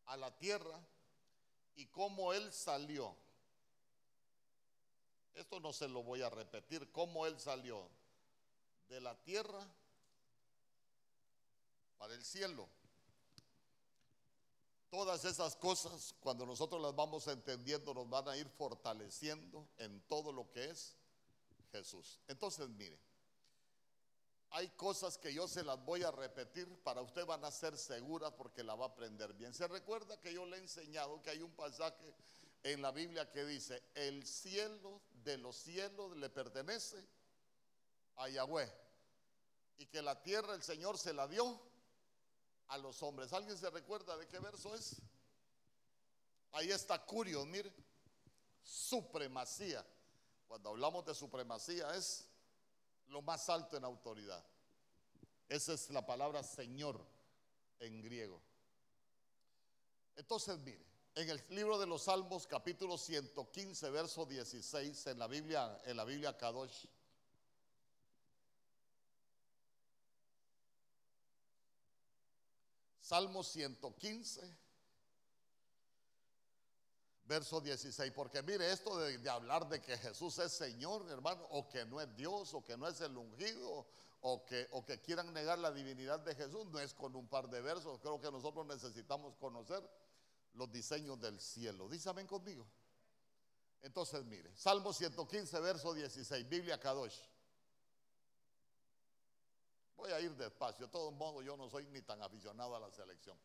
a 0.06 0.18
la 0.18 0.36
tierra 0.38 0.80
y 1.76 1.88
cómo 1.88 2.34
Él 2.34 2.52
salió. 2.52 3.16
Esto 5.34 5.60
no 5.60 5.74
se 5.74 5.88
lo 5.88 6.04
voy 6.04 6.22
a 6.22 6.30
repetir, 6.30 6.92
cómo 6.92 7.26
Él 7.26 7.40
salió 7.40 7.90
de 8.90 9.02
la 9.02 9.16
tierra 9.24 9.68
para 11.98 12.14
el 12.14 12.24
cielo. 12.24 12.68
Todas 14.94 15.26
esas 15.26 15.56
cosas, 15.56 16.14
cuando 16.20 16.46
nosotros 16.46 16.80
las 16.80 16.96
vamos 16.96 17.26
entendiendo, 17.26 17.96
nos 17.96 18.08
van 18.08 18.28
a 18.28 18.38
ir 18.38 18.48
fortaleciendo 18.48 19.68
en 19.78 20.00
todo 20.02 20.32
lo 20.32 20.52
que 20.52 20.70
es 20.70 20.96
Jesús. 21.72 22.20
Entonces, 22.28 22.70
mire, 22.70 23.00
hay 24.52 24.70
cosas 24.76 25.18
que 25.18 25.34
yo 25.34 25.48
se 25.48 25.64
las 25.64 25.84
voy 25.84 26.04
a 26.04 26.12
repetir, 26.12 26.68
para 26.84 27.02
usted 27.02 27.26
van 27.26 27.44
a 27.44 27.50
ser 27.50 27.76
seguras 27.76 28.34
porque 28.34 28.62
la 28.62 28.76
va 28.76 28.86
a 28.86 28.90
aprender 28.90 29.34
bien. 29.34 29.52
Se 29.52 29.68
recuerda 29.68 30.22
que 30.22 30.32
yo 30.32 30.46
le 30.46 30.58
he 30.58 30.60
enseñado 30.60 31.24
que 31.24 31.32
hay 31.32 31.42
un 31.42 31.56
pasaje 31.56 32.14
en 32.62 32.84
la 32.84 32.92
Biblia 32.92 33.32
que 33.32 33.46
dice, 33.46 33.82
el 33.96 34.28
cielo 34.28 35.02
de 35.24 35.40
los 35.40 35.56
cielos 35.56 36.16
le 36.18 36.30
pertenece 36.30 37.04
a 38.18 38.30
Yahweh 38.30 38.72
y 39.78 39.88
que 39.88 40.04
la 40.04 40.22
tierra 40.22 40.54
el 40.54 40.62
Señor 40.62 41.00
se 41.00 41.14
la 41.14 41.28
dio 41.28 41.73
a 42.74 42.78
los 42.80 43.04
hombres. 43.04 43.32
¿Alguien 43.34 43.56
se 43.56 43.70
recuerda 43.70 44.18
de 44.18 44.28
qué 44.28 44.40
verso 44.40 44.74
es? 44.74 44.96
Ahí 46.54 46.72
está 46.72 47.04
Curio, 47.06 47.46
mire, 47.46 47.72
supremacía. 48.64 49.86
Cuando 50.48 50.70
hablamos 50.70 51.06
de 51.06 51.14
supremacía 51.14 51.94
es 51.96 52.28
lo 53.08 53.22
más 53.22 53.48
alto 53.50 53.78
en 53.78 53.84
autoridad. 53.84 54.44
Esa 55.48 55.74
es 55.74 55.90
la 55.92 56.04
palabra 56.04 56.42
Señor 56.42 57.00
en 57.80 58.02
griego. 58.02 58.42
Entonces, 60.16 60.58
mire, 60.60 60.84
en 61.14 61.30
el 61.30 61.44
libro 61.50 61.78
de 61.78 61.86
los 61.86 62.04
Salmos, 62.04 62.48
capítulo 62.48 62.98
115, 62.98 63.90
verso 63.92 64.26
16, 64.26 65.08
en 65.08 65.20
la 65.20 65.28
Biblia, 65.28 65.80
en 65.86 65.98
la 65.98 66.06
Biblia 66.06 66.36
Kadosh, 66.36 66.86
Salmo 73.04 73.44
115, 73.44 74.58
verso 77.26 77.60
16. 77.60 78.14
Porque 78.14 78.42
mire, 78.42 78.72
esto 78.72 78.98
de, 78.98 79.30
hablar 79.30 79.68
de 79.68 79.82
que 79.82 79.98
Jesús 79.98 80.40
es 80.40 80.54
Señor, 80.54 81.06
hermano, 81.10 81.46
o 81.50 81.68
que 81.68 81.84
no 81.84 82.00
es 82.00 82.16
Dios, 82.16 82.54
o 82.54 82.64
que 82.64 82.78
no 82.78 82.88
es 82.88 83.02
el 83.02 83.18
ungido, 83.18 83.86
o 84.22 84.46
que, 84.46 84.70
o 84.72 84.86
que 84.86 85.02
quieran 85.02 85.34
negar 85.34 85.60
la 85.60 85.74
divinidad 85.74 86.22
de 86.22 86.34
Jesús, 86.34 86.66
no 86.68 86.80
es 86.80 86.94
con 86.94 87.14
un 87.18 87.28
par 87.28 87.50
de 87.50 87.60
versos. 87.62 88.00
Creo 88.00 88.22
que 88.22 88.32
nosotros 88.32 88.66
necesitamos 88.66 89.36
conocer 89.36 89.84
los 90.54 90.72
diseños 90.72 91.20
del 91.20 91.42
cielo. 91.42 91.90
Dísame 91.90 92.26
conmigo. 92.26 92.66
Entonces, 93.82 94.24
mire, 94.24 94.50
Salmo 94.56 94.94
115, 94.94 95.60
verso 95.60 95.94
16, 95.94 96.48
Biblia 96.48 96.80
Kadosh. 96.80 97.20
Voy 99.96 100.12
a 100.12 100.20
ir 100.20 100.36
despacio. 100.36 100.88
De 100.88 100.92
todos 100.92 101.14
modos, 101.14 101.44
yo 101.46 101.56
no 101.56 101.70
soy 101.70 101.86
ni 101.88 102.02
tan 102.02 102.22
aficionado 102.22 102.76
a 102.76 102.80
la 102.80 102.92
selección. 102.92 103.38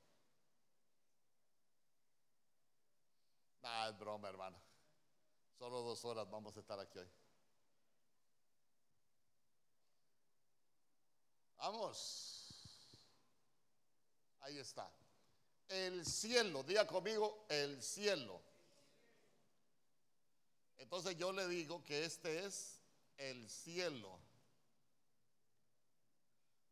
Ah, 3.63 3.89
es 3.91 3.99
broma, 3.99 4.29
hermano. 4.29 4.59
Solo 5.59 5.83
dos 5.83 6.05
horas 6.05 6.29
vamos 6.31 6.57
a 6.57 6.61
estar 6.61 6.79
aquí 6.79 6.99
hoy. 6.99 7.11
Vamos. 11.59 12.49
Ahí 14.41 14.59
está. 14.59 14.91
El 15.69 16.07
cielo, 16.07 16.63
diga 16.63 16.87
conmigo, 16.87 17.45
el 17.49 17.83
cielo. 17.83 18.41
Entonces 20.79 21.17
yo 21.17 21.33
le 21.33 21.47
digo 21.49 21.85
que 21.85 22.05
este 22.05 22.47
es 22.47 22.81
el 23.19 23.51
cielo. 23.51 24.19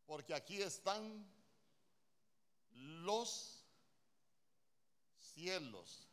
Porque 0.07 0.33
aquí 0.33 0.61
están 0.61 1.29
los 2.71 3.63
cielos. 5.19 6.07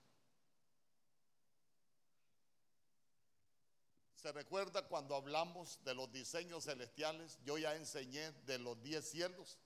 ¿Se 4.16 4.32
recuerda 4.32 4.88
cuando 4.88 5.14
hablamos 5.14 5.82
de 5.84 5.94
los 5.94 6.10
diseños 6.10 6.64
celestiales? 6.64 7.38
Yo 7.44 7.56
ya 7.56 7.76
enseñé 7.76 8.32
de 8.46 8.58
los 8.58 8.82
diez 8.82 9.10
cielos. 9.10 9.58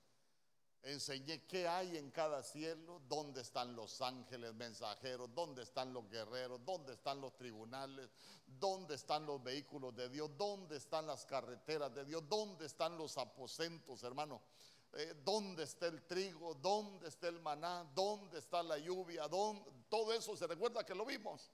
Enseñé 0.83 1.45
qué 1.47 1.67
hay 1.67 1.97
en 1.97 2.11
cada 2.11 2.43
cielo, 2.43 3.01
dónde 3.09 3.41
están 3.41 3.75
los 3.75 4.01
ángeles 4.01 4.55
mensajeros, 4.55 5.29
dónde 5.35 5.63
están 5.63 5.93
los 5.93 6.09
guerreros, 6.09 6.65
dónde 6.65 6.95
están 6.95 7.21
los 7.21 7.37
tribunales, 7.37 8.09
dónde 8.47 8.95
están 8.95 9.27
los 9.27 9.43
vehículos 9.43 9.95
de 9.97 10.09
Dios, 10.09 10.31
dónde 10.37 10.77
están 10.77 11.07
las 11.07 11.27
carreteras 11.27 11.93
de 11.95 12.05
Dios, 12.05 12.23
dónde 12.29 12.67
están 12.67 12.97
los 12.97 13.19
aposentos, 13.19 14.03
hermano. 14.05 14.41
Eh, 14.95 15.15
dónde 15.23 15.65
está 15.65 15.87
el 15.87 16.03
trigo, 16.07 16.55
dónde 16.55 17.09
está 17.09 17.29
el 17.29 17.41
maná, 17.41 17.85
dónde 17.95 18.39
está 18.39 18.63
la 18.63 18.79
lluvia, 18.79 19.29
¿Dónde? 19.29 19.71
todo 19.91 20.15
eso 20.15 20.35
se 20.35 20.47
recuerda 20.47 20.85
que 20.87 20.95
lo 20.95 21.05
vimos. 21.05 21.51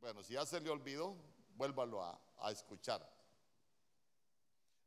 Bueno, 0.00 0.22
si 0.22 0.34
ya 0.34 0.44
se 0.44 0.60
le 0.60 0.68
olvidó, 0.68 1.16
vuélvalo 1.56 2.02
a, 2.02 2.20
a 2.38 2.50
escuchar. 2.50 3.08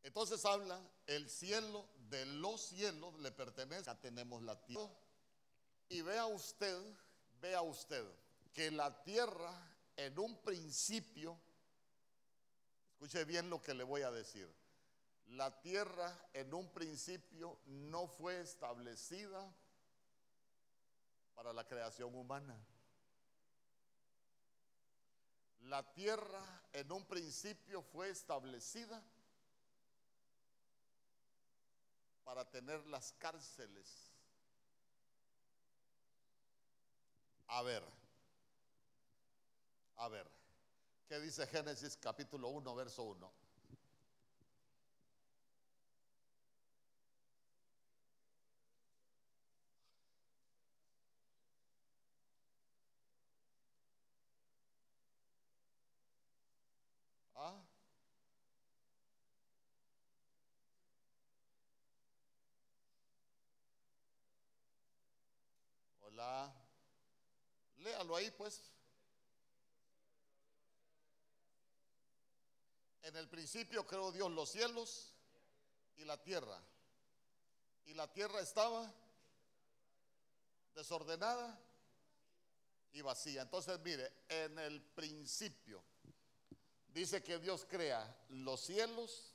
Entonces 0.04 0.46
habla, 0.46 0.80
el 1.08 1.28
cielo 1.28 1.86
de 2.10 2.26
los 2.26 2.62
cielos 2.62 3.18
le 3.20 3.32
pertenece, 3.32 3.86
ya 3.86 4.00
tenemos 4.00 4.42
la 4.44 4.60
tierra. 4.64 4.90
Y 5.90 6.02
vea 6.02 6.26
usted, 6.26 6.82
vea 7.40 7.62
usted, 7.62 8.06
que 8.54 8.72
la 8.72 9.04
tierra 9.04 9.54
en 9.96 10.18
un 10.20 10.42
principio, 10.42 11.40
escuche 12.92 13.26
bien 13.26 13.50
lo 13.50 13.62
que 13.62 13.74
le 13.74 13.84
voy 13.84 14.02
a 14.02 14.12
decir, 14.12 14.54
la 15.28 15.60
tierra 15.60 16.30
en 16.34 16.54
un 16.54 16.72
principio 16.72 17.60
no 17.66 18.08
fue 18.08 18.40
establecida 18.40 19.54
para 21.36 21.52
la 21.54 21.68
creación 21.68 22.16
humana. 22.16 22.58
La 25.62 25.94
tierra 25.94 26.42
en 26.72 26.92
un 26.92 27.06
principio 27.06 27.82
fue 27.82 28.10
establecida 28.10 29.04
para 32.28 32.44
tener 32.44 32.86
las 32.88 33.14
cárceles. 33.14 34.12
A 37.48 37.62
ver, 37.62 37.82
a 39.96 40.10
ver, 40.10 40.30
¿qué 41.08 41.22
dice 41.22 41.48
Génesis 41.48 41.96
capítulo 41.96 42.50
1, 42.50 42.76
verso 42.76 43.04
1? 43.04 43.47
Léalo 67.78 68.16
ahí 68.16 68.32
pues. 68.32 68.62
En 73.04 73.16
el 73.16 73.30
principio 73.30 73.86
creó 73.88 74.12
Dios 74.12 74.30
los 74.32 74.50
cielos 74.50 75.14
y 75.96 76.06
la 76.06 76.22
tierra. 76.22 76.62
Y 77.86 77.94
la 77.94 78.12
tierra 78.12 78.42
estaba 78.42 78.94
desordenada 80.76 81.58
y 82.92 83.02
vacía. 83.02 83.44
Entonces, 83.44 83.80
mire, 83.80 84.12
en 84.28 84.60
el 84.60 84.82
principio 84.82 85.84
dice 86.88 87.24
que 87.24 87.40
Dios 87.40 87.66
crea 87.70 88.26
los 88.30 88.60
cielos 88.60 89.34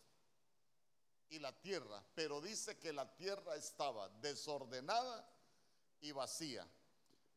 y 1.31 1.39
la 1.39 1.53
tierra, 1.61 2.05
pero 2.15 2.41
dice 2.41 2.79
que 2.79 2.93
la 2.93 3.15
tierra 3.15 3.57
estaba 3.57 4.09
desordenada 4.21 5.27
y 6.01 6.13
vacía. 6.13 6.69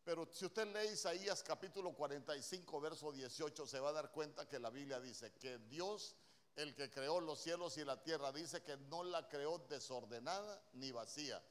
Pero 0.06 0.30
si 0.32 0.46
usted 0.46 0.68
lee 0.68 0.94
Isaías 0.94 1.42
capítulo 1.42 1.92
45, 1.92 2.80
verso 2.80 3.12
18, 3.12 3.66
se 3.66 3.80
va 3.80 3.90
a 3.90 3.94
dar 3.94 4.12
cuenta 4.12 4.48
que 4.48 4.60
la 4.60 4.70
Biblia 4.70 5.00
dice 5.00 5.34
que 5.34 5.58
Dios 5.58 6.16
el 6.56 6.76
que 6.76 6.90
creó 6.92 7.20
los 7.20 7.40
cielos 7.40 7.76
y 7.78 7.84
la 7.84 8.02
tierra, 8.02 8.32
dice 8.32 8.62
que 8.64 8.78
no 8.78 9.04
la 9.04 9.28
creó 9.28 9.58
desordenada 9.68 10.62
ni 10.74 10.92
vacía, 10.92 11.44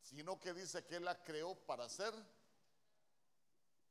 sino 0.00 0.40
que 0.40 0.54
dice 0.54 0.84
que 0.86 0.98
la 0.98 1.22
creó 1.22 1.54
para 1.54 1.88
ser 1.88 2.12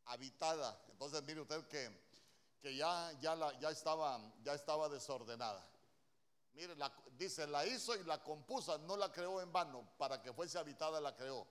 habitada. 0.05 0.77
Entonces 0.89 1.23
mire 1.23 1.41
usted 1.41 1.65
que, 1.67 2.75
ya, 2.75 3.11
estaba, 3.69 4.19
ya 4.43 4.53
estaba 4.53 4.89
desordenada. 4.89 5.65
Mire, 6.53 6.75
dice, 7.11 7.47
la 7.47 7.65
hizo 7.65 7.95
y 7.95 8.03
la 8.03 8.21
compuso, 8.21 8.77
no 8.79 8.97
la 8.97 9.11
creó 9.11 9.39
en 9.39 9.53
vano, 9.53 9.87
para 9.97 10.21
que 10.21 10.33
fuese 10.33 10.57
habitada 10.57 10.99
la 10.99 11.15
creó. 11.15 11.47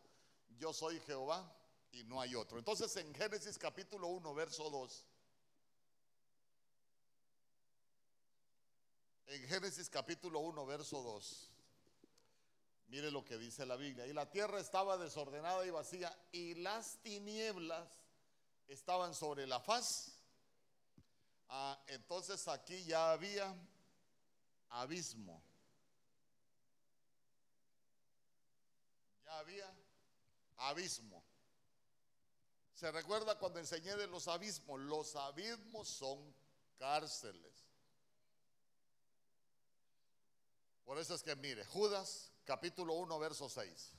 Yo 0.58 0.72
soy 0.72 1.00
Jehová 1.00 1.50
y 1.92 2.04
no 2.04 2.20
hay 2.20 2.34
otro. 2.34 2.58
Entonces 2.58 2.94
en 2.96 3.14
Génesis 3.14 3.58
capítulo 3.58 4.08
1, 4.08 4.34
verso 4.34 4.70
2. 4.70 5.06
En 9.26 9.46
Génesis 9.46 9.90
capítulo 9.90 10.40
1, 10.40 10.66
verso 10.66 11.02
2. 11.02 11.50
Mire 12.88 13.10
lo 13.10 13.24
que 13.24 13.36
dice 13.36 13.66
la 13.66 13.76
Biblia. 13.76 14.06
Y 14.06 14.14
la 14.14 14.30
tierra 14.30 14.60
estaba 14.60 14.96
desordenada 14.96 15.66
y 15.66 15.70
vacía 15.70 16.16
y 16.32 16.54
las 16.54 16.98
tinieblas 17.02 17.86
estaban 18.66 19.14
sobre 19.14 19.46
la 19.46 19.60
faz. 19.60 20.12
Ah, 21.50 21.78
entonces 21.88 22.48
aquí 22.48 22.84
ya 22.84 23.12
había 23.12 23.54
abismo. 24.70 25.42
Ya 29.24 29.38
había 29.38 29.74
abismo. 30.56 31.27
Se 32.78 32.92
recuerda 32.92 33.36
cuando 33.36 33.58
enseñé 33.58 33.96
de 33.96 34.06
los 34.06 34.28
abismos. 34.28 34.78
Los 34.78 35.16
abismos 35.16 35.88
son 35.88 36.32
cárceles. 36.78 37.66
Por 40.84 40.96
eso 40.96 41.16
es 41.16 41.24
que 41.24 41.34
mire, 41.34 41.64
Judas 41.64 42.30
capítulo 42.44 42.94
1, 42.94 43.18
verso 43.18 43.48
6. 43.48 43.94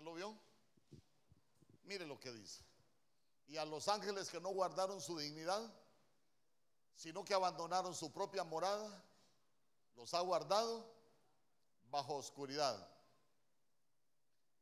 Lo 0.00 0.14
vio? 0.14 0.36
Mire 1.84 2.06
lo 2.06 2.18
que 2.18 2.32
dice. 2.32 2.62
Y 3.46 3.56
a 3.56 3.64
los 3.64 3.88
ángeles 3.88 4.30
que 4.30 4.40
no 4.40 4.50
guardaron 4.50 5.00
su 5.00 5.18
dignidad, 5.18 5.72
sino 6.94 7.24
que 7.24 7.34
abandonaron 7.34 7.94
su 7.94 8.12
propia 8.12 8.44
morada, 8.44 9.02
los 9.96 10.14
ha 10.14 10.20
guardado 10.20 10.86
bajo 11.90 12.14
oscuridad, 12.16 12.88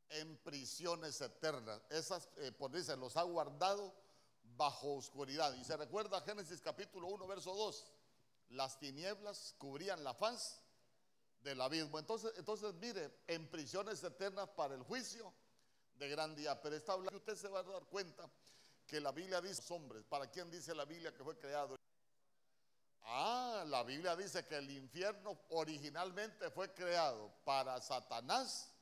en 0.09 0.37
prisiones 0.39 1.21
eternas. 1.21 1.83
Esas, 1.91 2.29
eh, 2.37 2.53
por 2.53 2.71
dice, 2.71 2.97
los 2.97 3.17
ha 3.17 3.23
guardado 3.23 3.95
bajo 4.57 4.95
oscuridad. 4.95 5.55
Y 5.55 5.65
se 5.65 5.77
recuerda 5.77 6.23
Génesis 6.23 6.61
capítulo 6.61 7.09
1, 7.09 7.27
verso 7.27 7.55
2. 7.55 7.87
Las 8.51 8.79
tinieblas 8.79 9.55
cubrían 9.59 10.03
la 10.03 10.15
faz 10.15 10.63
del 11.49 11.61
abismo. 11.61 11.99
Entonces, 11.99 12.33
entonces 12.37 12.75
mire, 12.75 13.11
en 13.27 13.49
prisiones 13.49 14.03
eternas 14.03 14.49
para 14.51 14.75
el 14.75 14.83
juicio 14.83 15.33
de 15.95 16.09
gran 16.09 16.35
día. 16.35 16.61
Pero 16.61 16.77
está 16.77 16.93
hablando, 16.93 17.17
usted 17.17 17.37
se 17.37 17.49
va 17.49 17.61
a 17.61 17.63
dar 17.63 17.85
cuenta 17.87 18.29
que 18.87 19.01
la 19.01 19.13
Biblia 19.13 19.41
dice 19.41 19.63
hombres. 19.73 20.05
¿Para 20.05 20.31
quién 20.31 20.51
dice 20.51 20.75
la 20.75 20.85
Biblia 20.85 21.15
que 21.15 21.25
fue 21.25 21.39
creado? 21.39 21.77
Ah, 23.03 23.65
la 23.67 23.83
Biblia 23.85 24.15
dice 24.17 24.47
que 24.47 24.57
el 24.57 24.71
infierno 24.71 25.39
originalmente 25.51 26.51
fue 26.51 26.73
creado 26.75 27.33
para 27.45 27.81
Satanás 27.81 28.75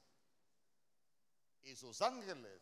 y 1.63 1.77
sus 1.77 2.03
ángeles. 2.03 2.61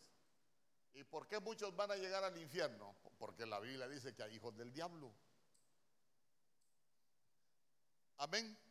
¿Y 0.93 1.03
por 1.03 1.27
qué 1.27 1.39
muchos 1.39 1.75
van 1.75 1.91
a 1.91 1.95
llegar 1.95 2.23
al 2.23 2.37
infierno? 2.37 2.95
Porque 3.17 3.45
la 3.45 3.59
Biblia 3.59 3.87
dice 3.87 4.13
que 4.13 4.23
hay 4.23 4.35
hijos 4.35 4.55
del 4.55 4.71
diablo. 4.71 5.11
Amén. 8.17 8.64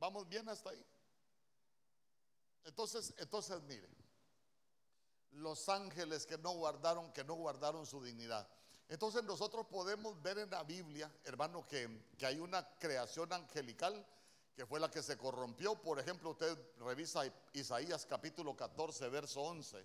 ¿Vamos 0.00 0.26
bien 0.28 0.48
hasta 0.48 0.70
ahí? 0.70 0.84
Entonces, 2.64 3.14
entonces 3.18 3.60
mire, 3.62 3.88
los 5.32 5.68
ángeles 5.68 6.26
que 6.26 6.38
no 6.38 6.52
guardaron, 6.52 7.12
que 7.12 7.22
no 7.22 7.34
guardaron 7.34 7.86
su 7.86 8.02
dignidad. 8.02 8.48
Entonces 8.88 9.22
nosotros 9.22 9.66
podemos 9.66 10.20
ver 10.22 10.38
en 10.38 10.50
la 10.50 10.64
Biblia, 10.64 11.12
hermano, 11.24 11.66
que, 11.68 12.06
que 12.18 12.26
hay 12.26 12.40
una 12.40 12.66
creación 12.78 13.30
angelical 13.32 14.04
que 14.56 14.66
fue 14.66 14.80
la 14.80 14.90
que 14.90 15.02
se 15.02 15.16
corrompió. 15.16 15.80
Por 15.80 16.00
ejemplo, 16.00 16.30
usted 16.30 16.58
revisa 16.78 17.22
Isaías 17.52 18.06
capítulo 18.06 18.56
14, 18.56 19.08
verso 19.10 19.42
11. 19.42 19.84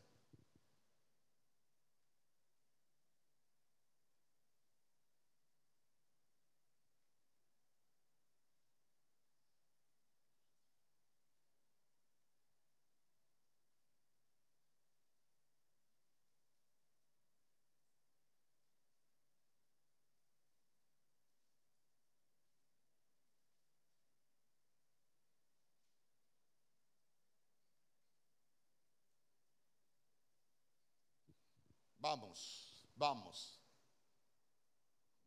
Vamos, 32.06 32.88
vamos. 32.98 33.60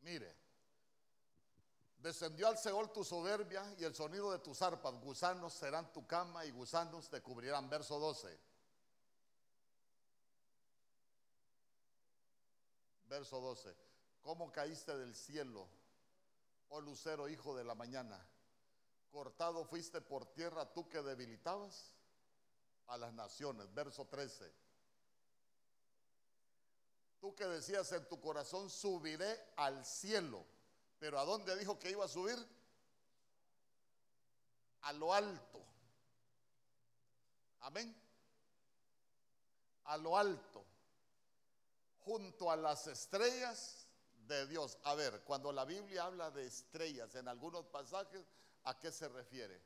Mire, 0.03 0.33
descendió 1.97 2.47
al 2.47 2.57
Seol 2.57 2.93
tu 2.93 3.03
soberbia 3.03 3.75
y 3.79 3.83
el 3.83 3.97
sonido 3.97 4.31
de 4.31 4.39
tus 4.39 4.63
arpas. 4.63 4.95
Gusanos 5.01 5.55
serán 5.55 5.93
tu 5.93 6.07
cama 6.07 6.45
y 6.45 6.53
gusanos 6.53 7.11
te 7.11 7.21
cubrirán. 7.21 7.69
Verso 7.69 7.99
12. 7.99 8.39
Verso 13.07 13.41
12. 13.41 13.77
¿Cómo 14.23 14.53
caíste 14.53 14.97
del 14.97 15.17
cielo, 15.17 15.69
oh 16.69 16.81
lucero, 16.81 17.29
hijo 17.29 17.57
de 17.57 17.65
la 17.65 17.75
mañana? 17.75 18.25
Cortado 19.11 19.65
fuiste 19.65 20.01
por 20.01 20.27
tierra 20.27 20.73
tú 20.73 20.89
que 20.89 21.03
debilitabas 21.03 21.93
a 22.87 22.97
las 22.97 23.13
naciones. 23.13 23.75
Verso 23.75 24.07
13 24.07 24.68
Tú 27.21 27.35
que 27.35 27.47
decías 27.47 27.91
en 27.93 28.07
tu 28.09 28.21
corazón, 28.21 28.71
subiré 28.71 29.53
al 29.57 29.85
cielo. 29.85 30.45
Pero 30.99 31.19
¿a 31.19 31.25
dónde 31.25 31.57
dijo 31.57 31.79
que 31.79 31.91
iba 31.91 32.05
a 32.05 32.09
subir? 32.09 32.37
A 34.83 34.93
lo 34.93 35.13
alto. 35.13 35.65
Amén. 37.61 37.95
A 39.85 39.97
lo 39.97 40.17
alto. 40.17 40.65
Junto 42.05 42.51
a 42.51 42.57
las 42.57 42.87
estrellas 42.87 43.89
de 44.27 44.47
Dios. 44.47 44.79
A 44.85 44.95
ver, 44.95 45.23
cuando 45.25 45.53
la 45.53 45.65
Biblia 45.65 46.05
habla 46.05 46.31
de 46.31 46.47
estrellas 46.47 47.15
en 47.17 47.27
algunos 47.27 47.67
pasajes, 47.67 48.25
¿a 48.65 48.79
qué 48.79 48.93
se 48.93 49.09
refiere? 49.09 49.61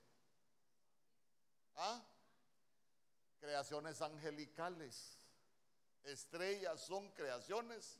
¿Ah? 1.76 2.02
Creaciones 3.40 4.00
angelicales. 4.00 5.21
Estrellas 6.04 6.80
son 6.80 7.10
creaciones 7.12 7.98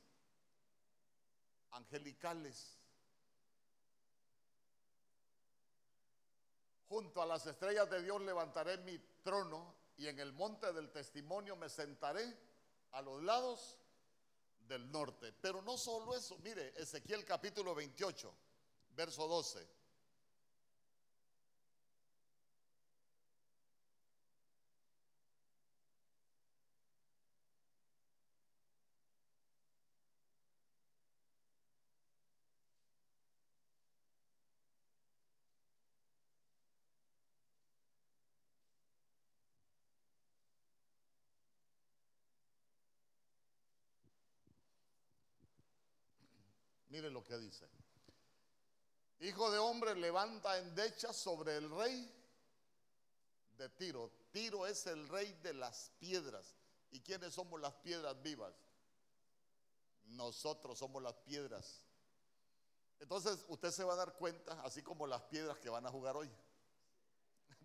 angelicales. 1.71 2.79
Junto 6.89 7.23
a 7.23 7.27
las 7.27 7.47
estrellas 7.47 7.89
de 7.89 8.03
Dios 8.03 8.21
levantaré 8.21 8.77
mi 8.79 8.99
trono 9.23 9.75
y 9.97 10.09
en 10.09 10.19
el 10.19 10.33
monte 10.33 10.73
del 10.73 10.91
testimonio 10.91 11.57
me 11.57 11.69
sentaré 11.69 12.37
a 12.91 13.03
los 13.03 13.23
lados 13.23 13.79
del 14.67 14.91
norte. 14.91 15.33
Pero 15.33 15.63
no 15.63 15.77
solo 15.79 16.15
eso, 16.15 16.39
mire, 16.39 16.75
Ezequiel 16.81 17.25
capítulo 17.25 17.75
28, 17.75 18.35
verso 18.95 19.27
12. 19.27 19.82
Mire 46.93 47.09
lo 47.09 47.25
que 47.25 47.39
dice. 47.39 47.67
Hijo 49.21 49.51
de 49.51 49.57
hombre, 49.57 49.95
levanta 49.95 50.59
endecha 50.59 51.11
sobre 51.15 51.57
el 51.57 51.71
rey 51.71 52.15
de 53.57 53.71
Tiro. 53.71 54.13
Tiro 54.31 54.67
es 54.67 54.87
el 54.87 55.09
rey 55.09 55.33
de 55.43 55.55
las 55.55 55.91
piedras. 55.99 56.55
¿Y 56.91 57.01
quiénes 57.01 57.33
somos 57.33 57.59
las 57.59 57.73
piedras 57.77 58.23
vivas? 58.23 58.53
Nosotros 60.05 60.79
somos 60.79 61.03
las 61.03 61.15
piedras. 61.15 61.83
Entonces 63.01 63.43
usted 63.49 63.71
se 63.71 63.85
va 63.85 63.95
a 63.95 63.97
dar 63.97 64.13
cuenta, 64.13 64.61
así 64.63 64.83
como 64.83 65.07
las 65.07 65.23
piedras 65.23 65.59
que 65.61 65.71
van 65.71 65.87
a 65.87 65.91
jugar 65.91 66.15
hoy. 66.15 66.31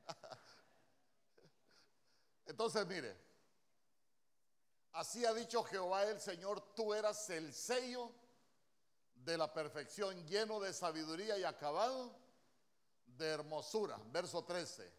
Entonces 2.45 2.87
mire, 2.87 3.13
así 4.93 5.25
ha 5.25 5.33
dicho 5.33 5.65
Jehová 5.65 6.05
el 6.05 6.21
Señor, 6.21 6.73
tú 6.73 6.93
eras 6.93 7.29
el 7.29 7.53
sello 7.53 8.13
de 9.27 9.37
la 9.37 9.53
perfección, 9.53 10.25
lleno 10.25 10.57
de 10.61 10.71
sabiduría 10.71 11.37
y 11.37 11.43
acabado 11.43 12.17
de 13.05 13.27
hermosura. 13.27 13.99
Verso 14.09 14.45
13. 14.45 14.89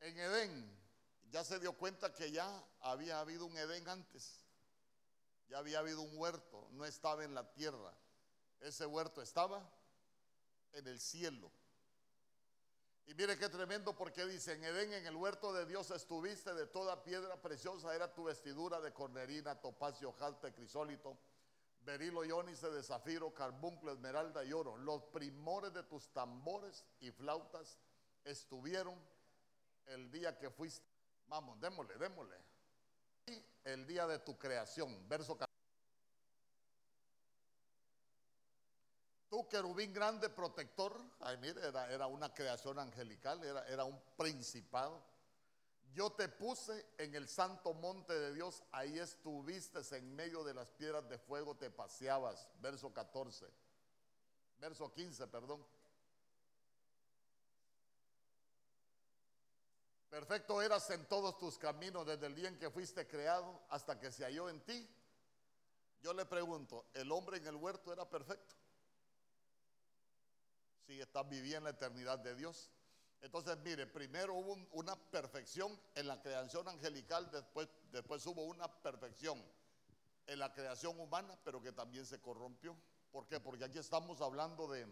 En 0.00 0.18
Edén, 0.18 0.78
ya 1.30 1.42
se 1.42 1.58
dio 1.58 1.72
cuenta 1.72 2.12
que 2.12 2.30
ya 2.30 2.62
había 2.80 3.18
habido 3.18 3.46
un 3.46 3.56
Edén 3.56 3.88
antes. 3.88 4.44
Ya 5.48 5.56
había 5.56 5.78
habido 5.78 6.02
un 6.02 6.18
huerto, 6.18 6.68
no 6.72 6.84
estaba 6.84 7.24
en 7.24 7.34
la 7.34 7.50
tierra. 7.50 7.94
Ese 8.60 8.84
huerto 8.84 9.22
estaba 9.22 9.66
en 10.72 10.86
el 10.86 11.00
cielo. 11.00 11.50
Y 13.06 13.14
mire 13.14 13.36
qué 13.36 13.48
tremendo 13.48 13.94
porque 13.96 14.24
dice, 14.26 14.52
en 14.52 14.64
Edén, 14.64 14.92
en 14.92 15.06
el 15.06 15.16
huerto 15.16 15.52
de 15.52 15.66
Dios 15.66 15.90
estuviste, 15.90 16.54
de 16.54 16.66
toda 16.66 17.02
piedra 17.02 17.40
preciosa 17.40 17.94
era 17.94 18.14
tu 18.14 18.24
vestidura 18.24 18.80
de 18.80 18.92
cornerina, 18.92 19.60
topacio, 19.60 20.12
jalte, 20.12 20.52
crisólito, 20.52 21.18
berilo, 21.80 22.24
iónice 22.24 22.70
de 22.70 22.82
zafiro, 22.82 23.34
carbuncle, 23.34 23.92
esmeralda 23.92 24.44
y 24.44 24.52
oro. 24.52 24.76
Los 24.76 25.02
primores 25.04 25.72
de 25.72 25.82
tus 25.82 26.12
tambores 26.12 26.84
y 27.00 27.10
flautas 27.10 27.78
estuvieron 28.24 28.94
el 29.86 30.10
día 30.10 30.38
que 30.38 30.50
fuiste. 30.50 30.86
Vamos, 31.26 31.60
démosle, 31.60 31.96
démosle. 31.98 32.36
El 33.64 33.86
día 33.86 34.06
de 34.06 34.18
tu 34.20 34.38
creación, 34.38 35.08
verso 35.08 35.36
14. 35.36 35.51
Tú, 39.32 39.48
querubín 39.48 39.94
grande, 39.94 40.28
protector, 40.28 40.94
ay, 41.20 41.38
mire, 41.38 41.66
era, 41.66 42.06
una 42.06 42.34
creación 42.34 42.78
angelical, 42.78 43.42
era, 43.42 43.66
era 43.66 43.82
un 43.82 43.98
principado. 44.14 45.02
Yo 45.94 46.12
te 46.12 46.28
puse 46.28 46.92
en 46.98 47.14
el 47.14 47.26
santo 47.26 47.72
monte 47.72 48.12
de 48.12 48.34
Dios, 48.34 48.62
ahí 48.72 48.98
estuviste 48.98 49.80
en 49.96 50.14
medio 50.14 50.44
de 50.44 50.52
las 50.52 50.70
piedras 50.72 51.08
de 51.08 51.16
fuego, 51.16 51.56
te 51.56 51.70
paseabas. 51.70 52.46
Verso 52.60 52.92
14, 52.92 53.46
verso 54.58 54.92
15, 54.92 55.26
perdón. 55.28 55.66
Perfecto 60.10 60.60
eras 60.60 60.90
en 60.90 61.08
todos 61.08 61.38
tus 61.38 61.56
caminos 61.56 62.04
desde 62.04 62.26
el 62.26 62.34
día 62.34 62.48
en 62.48 62.58
que 62.58 62.68
fuiste 62.68 63.06
creado 63.06 63.62
hasta 63.70 63.98
que 63.98 64.12
se 64.12 64.24
halló 64.24 64.50
en 64.50 64.60
ti. 64.60 64.86
Yo 66.02 66.12
le 66.12 66.26
pregunto, 66.26 66.84
¿el 66.92 67.10
hombre 67.10 67.38
en 67.38 67.46
el 67.46 67.56
huerto 67.56 67.94
era 67.94 68.06
perfecto? 68.06 68.56
Si 70.86 71.00
estás 71.00 71.28
viviendo 71.28 71.58
en 71.58 71.64
la 71.64 71.70
eternidad 71.70 72.18
de 72.18 72.34
Dios. 72.34 72.70
Entonces, 73.20 73.56
mire, 73.58 73.86
primero 73.86 74.34
hubo 74.34 74.56
una 74.72 74.96
perfección 74.96 75.78
en 75.94 76.08
la 76.08 76.20
creación 76.20 76.68
angelical, 76.68 77.30
después, 77.30 77.68
después 77.92 78.26
hubo 78.26 78.44
una 78.44 78.68
perfección 78.82 79.42
en 80.26 80.38
la 80.38 80.52
creación 80.52 80.98
humana, 80.98 81.38
pero 81.44 81.62
que 81.62 81.72
también 81.72 82.04
se 82.04 82.20
corrompió. 82.20 82.76
¿Por 83.10 83.26
qué? 83.28 83.38
Porque 83.38 83.64
aquí 83.64 83.78
estamos 83.78 84.20
hablando 84.20 84.66
de 84.66 84.86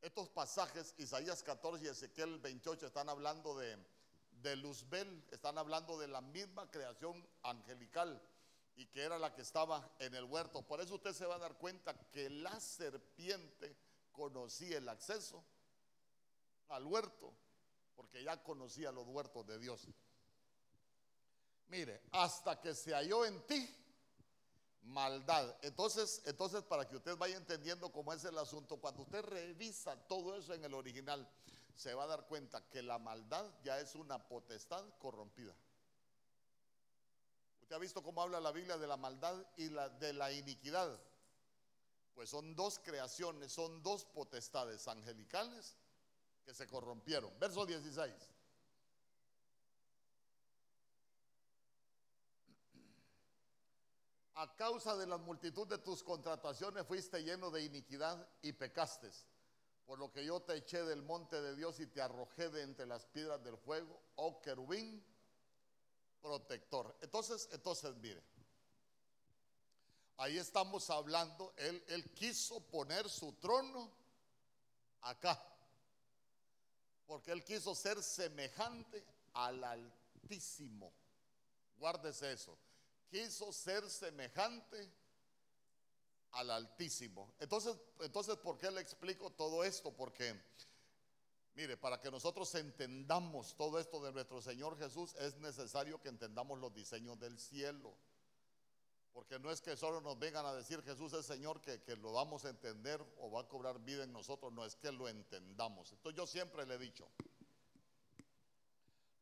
estos 0.00 0.28
pasajes, 0.30 0.94
Isaías 0.98 1.42
14 1.42 1.84
y 1.84 1.88
Ezequiel 1.88 2.38
28 2.38 2.86
están 2.86 3.08
hablando 3.08 3.56
de, 3.58 3.76
de 4.42 4.56
Luzbel, 4.56 5.24
están 5.30 5.58
hablando 5.58 5.98
de 5.98 6.08
la 6.08 6.22
misma 6.22 6.70
creación 6.70 7.24
angelical 7.42 8.20
y 8.76 8.86
que 8.86 9.02
era 9.02 9.18
la 9.18 9.34
que 9.34 9.42
estaba 9.42 9.94
en 9.98 10.14
el 10.14 10.24
huerto. 10.24 10.62
Por 10.62 10.80
eso 10.80 10.94
usted 10.94 11.12
se 11.12 11.26
va 11.26 11.34
a 11.34 11.38
dar 11.38 11.58
cuenta 11.58 11.94
que 12.10 12.30
la 12.30 12.58
serpiente 12.60 13.76
conocía 14.20 14.76
el 14.76 14.86
acceso 14.86 15.42
al 16.68 16.84
huerto, 16.84 17.32
porque 17.96 18.22
ya 18.22 18.42
conocía 18.42 18.92
los 18.92 19.06
huertos 19.06 19.46
de 19.46 19.58
Dios. 19.58 19.88
Mire, 21.68 22.02
hasta 22.12 22.60
que 22.60 22.74
se 22.74 22.92
halló 22.92 23.24
en 23.24 23.40
ti 23.46 23.74
maldad. 24.82 25.56
Entonces, 25.62 26.20
entonces 26.26 26.62
para 26.64 26.86
que 26.86 26.96
usted 26.96 27.16
vaya 27.16 27.38
entendiendo 27.38 27.90
cómo 27.90 28.12
es 28.12 28.22
el 28.24 28.36
asunto, 28.36 28.76
cuando 28.76 29.04
usted 29.04 29.22
revisa 29.22 29.96
todo 30.06 30.36
eso 30.36 30.52
en 30.52 30.64
el 30.66 30.74
original, 30.74 31.26
se 31.74 31.94
va 31.94 32.04
a 32.04 32.08
dar 32.08 32.26
cuenta 32.26 32.68
que 32.68 32.82
la 32.82 32.98
maldad 32.98 33.46
ya 33.64 33.80
es 33.80 33.94
una 33.94 34.28
potestad 34.28 34.84
corrompida. 34.98 35.54
Usted 37.62 37.74
ha 37.74 37.78
visto 37.78 38.02
cómo 38.02 38.20
habla 38.20 38.38
la 38.38 38.52
Biblia 38.52 38.76
de 38.76 38.86
la 38.86 38.98
maldad 38.98 39.46
y 39.56 39.68
de 39.68 40.12
la 40.12 40.30
iniquidad. 40.30 41.00
Pues 42.20 42.28
son 42.28 42.54
dos 42.54 42.78
creaciones, 42.80 43.50
son 43.50 43.82
dos 43.82 44.04
potestades 44.04 44.86
angelicales 44.88 45.74
que 46.44 46.52
se 46.52 46.66
corrompieron. 46.66 47.32
Verso 47.38 47.64
16. 47.64 48.12
A 54.34 54.54
causa 54.54 54.98
de 54.98 55.06
la 55.06 55.16
multitud 55.16 55.66
de 55.66 55.78
tus 55.78 56.02
contrataciones 56.02 56.86
fuiste 56.86 57.22
lleno 57.22 57.50
de 57.50 57.64
iniquidad 57.64 58.28
y 58.42 58.52
pecaste. 58.52 59.10
Por 59.86 59.98
lo 59.98 60.12
que 60.12 60.22
yo 60.22 60.40
te 60.40 60.56
eché 60.56 60.84
del 60.84 61.00
monte 61.00 61.40
de 61.40 61.56
Dios 61.56 61.80
y 61.80 61.86
te 61.86 62.02
arrojé 62.02 62.50
de 62.50 62.64
entre 62.64 62.84
las 62.84 63.06
piedras 63.06 63.42
del 63.42 63.56
fuego, 63.56 63.98
oh 64.16 64.42
querubín 64.42 65.02
protector. 66.20 66.98
Entonces, 67.00 67.48
entonces 67.50 67.96
mire, 67.96 68.22
Ahí 70.20 70.36
estamos 70.36 70.90
hablando, 70.90 71.54
él, 71.56 72.12
quiso 72.14 72.60
poner 72.60 73.08
su 73.08 73.32
trono 73.36 73.90
acá, 75.00 75.42
porque 77.06 77.32
él 77.32 77.42
quiso 77.42 77.74
ser 77.74 78.02
semejante 78.02 79.02
al 79.32 79.64
Altísimo. 79.64 80.92
Guárdese 81.78 82.34
eso. 82.34 82.58
Quiso 83.08 83.50
ser 83.50 83.88
semejante 83.88 84.92
al 86.32 86.50
Altísimo. 86.50 87.32
Entonces, 87.38 87.74
entonces, 88.00 88.36
¿por 88.36 88.58
qué 88.58 88.70
le 88.70 88.82
explico 88.82 89.30
todo 89.30 89.64
esto? 89.64 89.90
Porque, 89.90 90.38
mire, 91.54 91.78
para 91.78 91.98
que 91.98 92.10
nosotros 92.10 92.54
entendamos 92.56 93.56
todo 93.56 93.78
esto 93.78 94.02
de 94.02 94.12
nuestro 94.12 94.42
Señor 94.42 94.78
Jesús, 94.78 95.14
es 95.14 95.38
necesario 95.38 95.98
que 95.98 96.10
entendamos 96.10 96.58
los 96.58 96.74
diseños 96.74 97.18
del 97.18 97.38
cielo. 97.38 97.96
Porque 99.12 99.38
no 99.38 99.50
es 99.50 99.60
que 99.60 99.76
solo 99.76 100.00
nos 100.00 100.18
vengan 100.18 100.46
a 100.46 100.54
decir 100.54 100.82
Jesús 100.82 101.12
es 101.12 101.26
Señor 101.26 101.60
que, 101.60 101.82
que, 101.82 101.96
lo 101.96 102.12
vamos 102.12 102.44
a 102.44 102.50
entender 102.50 103.04
o 103.18 103.30
va 103.30 103.42
a 103.42 103.48
cobrar 103.48 103.80
vida 103.80 104.04
en 104.04 104.12
nosotros, 104.12 104.52
no 104.52 104.64
es 104.64 104.76
que 104.76 104.92
lo 104.92 105.08
entendamos. 105.08 105.92
Entonces 105.92 106.16
yo 106.16 106.26
siempre 106.26 106.64
le 106.64 106.74
he 106.74 106.78
dicho, 106.78 107.08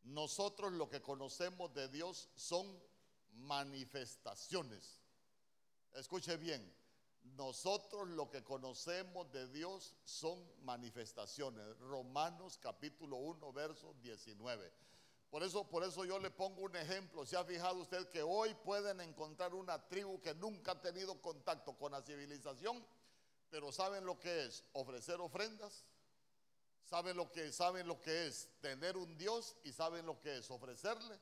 nosotros 0.05 0.73
lo 0.73 0.89
que 0.89 1.01
conocemos 1.01 1.73
de 1.75 1.89
Dios 1.89 2.29
son 2.35 2.67
manifestaciones. 3.33 5.01
Escuche 5.95 6.37
bien, 6.37 6.75
nosotros 7.37 8.09
lo 8.09 8.31
que 8.31 8.43
conocemos 8.43 9.31
de 9.33 9.49
Dios 9.49 9.95
son 10.05 10.39
manifestaciones. 10.63 11.79
Romanos 11.79 12.59
capítulo 12.59 13.17
1, 13.17 13.53
verso 13.53 13.95
19. 14.01 14.73
Por 15.31 15.43
eso, 15.43 15.69
por 15.69 15.85
eso 15.85 16.05
yo 16.05 16.19
le 16.19 16.31
pongo 16.31 16.63
un 16.63 16.77
ejemplo. 16.77 17.27
¿Se 17.27 17.37
ha 17.37 17.45
fijado 17.45 17.81
usted 17.81 18.09
que 18.09 18.23
hoy 18.23 18.55
pueden 18.65 19.01
encontrar 19.01 19.55
una 19.55 19.87
tribu 19.89 20.21
que 20.21 20.35
nunca 20.35 20.73
ha 20.73 20.81
tenido 20.81 21.21
contacto 21.21 21.77
con 21.77 21.93
la 21.93 22.03
civilización, 22.03 22.85
pero 23.51 23.71
saben 23.71 24.07
lo 24.07 24.19
que 24.19 24.47
es 24.47 24.65
ofrecer 24.73 25.21
ofrendas? 25.21 25.85
¿Saben 26.85 27.17
lo 27.17 27.31
que, 27.31 27.53
saben 27.53 27.87
lo 27.87 28.01
que 28.01 28.29
es 28.29 28.49
tener 28.61 28.97
un 28.97 29.19
Dios 29.19 29.57
y 29.65 29.73
saben 29.73 30.07
lo 30.07 30.19
que 30.21 30.39
es 30.39 30.51
ofrecerle 30.51 31.21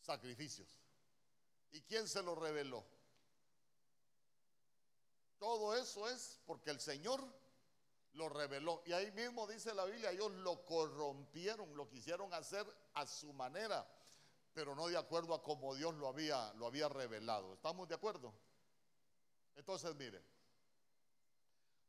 sacrificios. 0.00 0.68
¿Y 1.72 1.82
quién 1.82 2.08
se 2.08 2.22
lo 2.22 2.34
reveló? 2.34 2.84
Todo 5.38 5.76
eso 5.76 6.08
es 6.08 6.40
porque 6.46 6.70
el 6.70 6.80
Señor 6.80 7.22
lo 8.14 8.28
reveló. 8.28 8.82
Y 8.86 8.92
ahí 8.92 9.10
mismo 9.12 9.46
dice 9.46 9.74
la 9.74 9.84
Biblia, 9.84 10.10
ellos 10.10 10.32
lo 10.32 10.64
corrompieron, 10.64 11.76
lo 11.76 11.88
quisieron 11.88 12.32
hacer 12.34 12.66
a 12.94 13.06
su 13.06 13.32
manera, 13.32 13.86
pero 14.52 14.74
no 14.74 14.88
de 14.88 14.96
acuerdo 14.96 15.34
a 15.34 15.42
como 15.42 15.74
Dios 15.74 15.94
lo 15.94 16.08
había, 16.08 16.52
lo 16.54 16.66
había 16.66 16.88
revelado. 16.88 17.54
¿Estamos 17.54 17.88
de 17.88 17.94
acuerdo? 17.94 18.34
Entonces, 19.56 19.94
mire, 19.94 20.22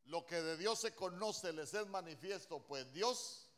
lo 0.06 0.26
que 0.26 0.42
de 0.42 0.58
Dios 0.58 0.80
se 0.80 0.94
conoce 0.94 1.54
les 1.54 1.74
es 1.74 1.88
manifiesto, 1.88 2.60
pues 2.66 2.92
Dios 2.92 3.50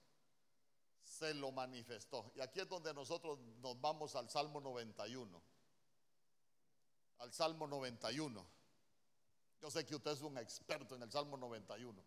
se 1.03 1.33
lo 1.33 1.51
manifestó. 1.51 2.31
Y 2.35 2.41
aquí 2.41 2.59
es 2.59 2.67
donde 2.67 2.93
nosotros 2.93 3.39
nos 3.59 3.79
vamos 3.79 4.15
al 4.15 4.29
Salmo 4.29 4.59
91. 4.61 5.41
Al 7.19 7.33
Salmo 7.33 7.67
91. 7.67 8.45
Yo 9.61 9.71
sé 9.71 9.85
que 9.85 9.95
usted 9.95 10.11
es 10.11 10.21
un 10.21 10.37
experto 10.37 10.95
en 10.95 11.03
el 11.03 11.11
Salmo 11.11 11.37
91. 11.37 12.03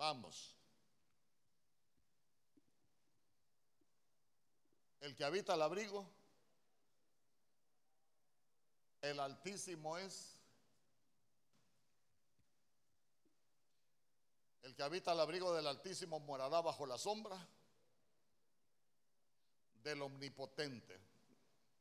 Vamos. 0.00 0.56
El 5.00 5.14
que 5.14 5.24
habita 5.24 5.52
el 5.52 5.60
abrigo, 5.60 6.08
el 9.02 9.20
Altísimo 9.20 9.98
es. 9.98 10.38
El 14.62 14.74
que 14.74 14.82
habita 14.82 15.12
el 15.12 15.20
abrigo 15.20 15.52
del 15.52 15.66
Altísimo 15.66 16.18
morará 16.18 16.62
bajo 16.62 16.86
la 16.86 16.96
sombra 16.96 17.36
del 19.82 20.00
Omnipotente. 20.00 20.98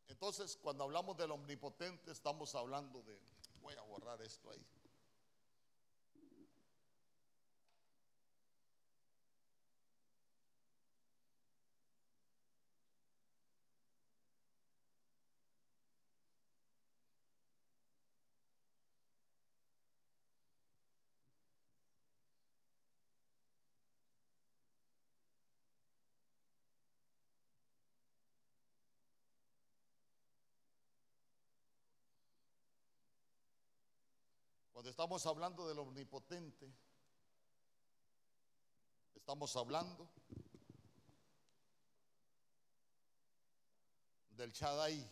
Entonces, 0.09 0.57
cuando 0.61 0.83
hablamos 0.83 1.15
del 1.15 1.31
Omnipotente, 1.31 2.11
estamos 2.11 2.53
hablando 2.53 3.01
de. 3.01 3.17
Voy 3.61 3.75
a 3.75 3.81
borrar 3.83 4.21
esto 4.21 4.51
ahí. 4.51 4.78
Cuando 34.79 34.91
estamos 34.91 35.25
hablando 35.25 35.67
del 35.67 35.77
omnipotente, 35.77 36.73
estamos 39.13 39.53
hablando 39.57 40.09
del 44.29 44.53
Shaddai. 44.53 45.05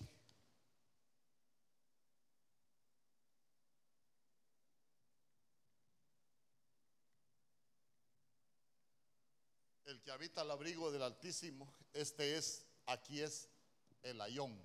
El 9.84 10.02
que 10.02 10.12
habita 10.12 10.44
el 10.44 10.52
abrigo 10.52 10.94
del 10.94 11.04
Altísimo, 11.04 11.74
este 11.92 12.38
es, 12.38 12.66
aquí 12.86 13.20
es 13.20 13.50
el 14.02 14.22
ayón. 14.22 14.58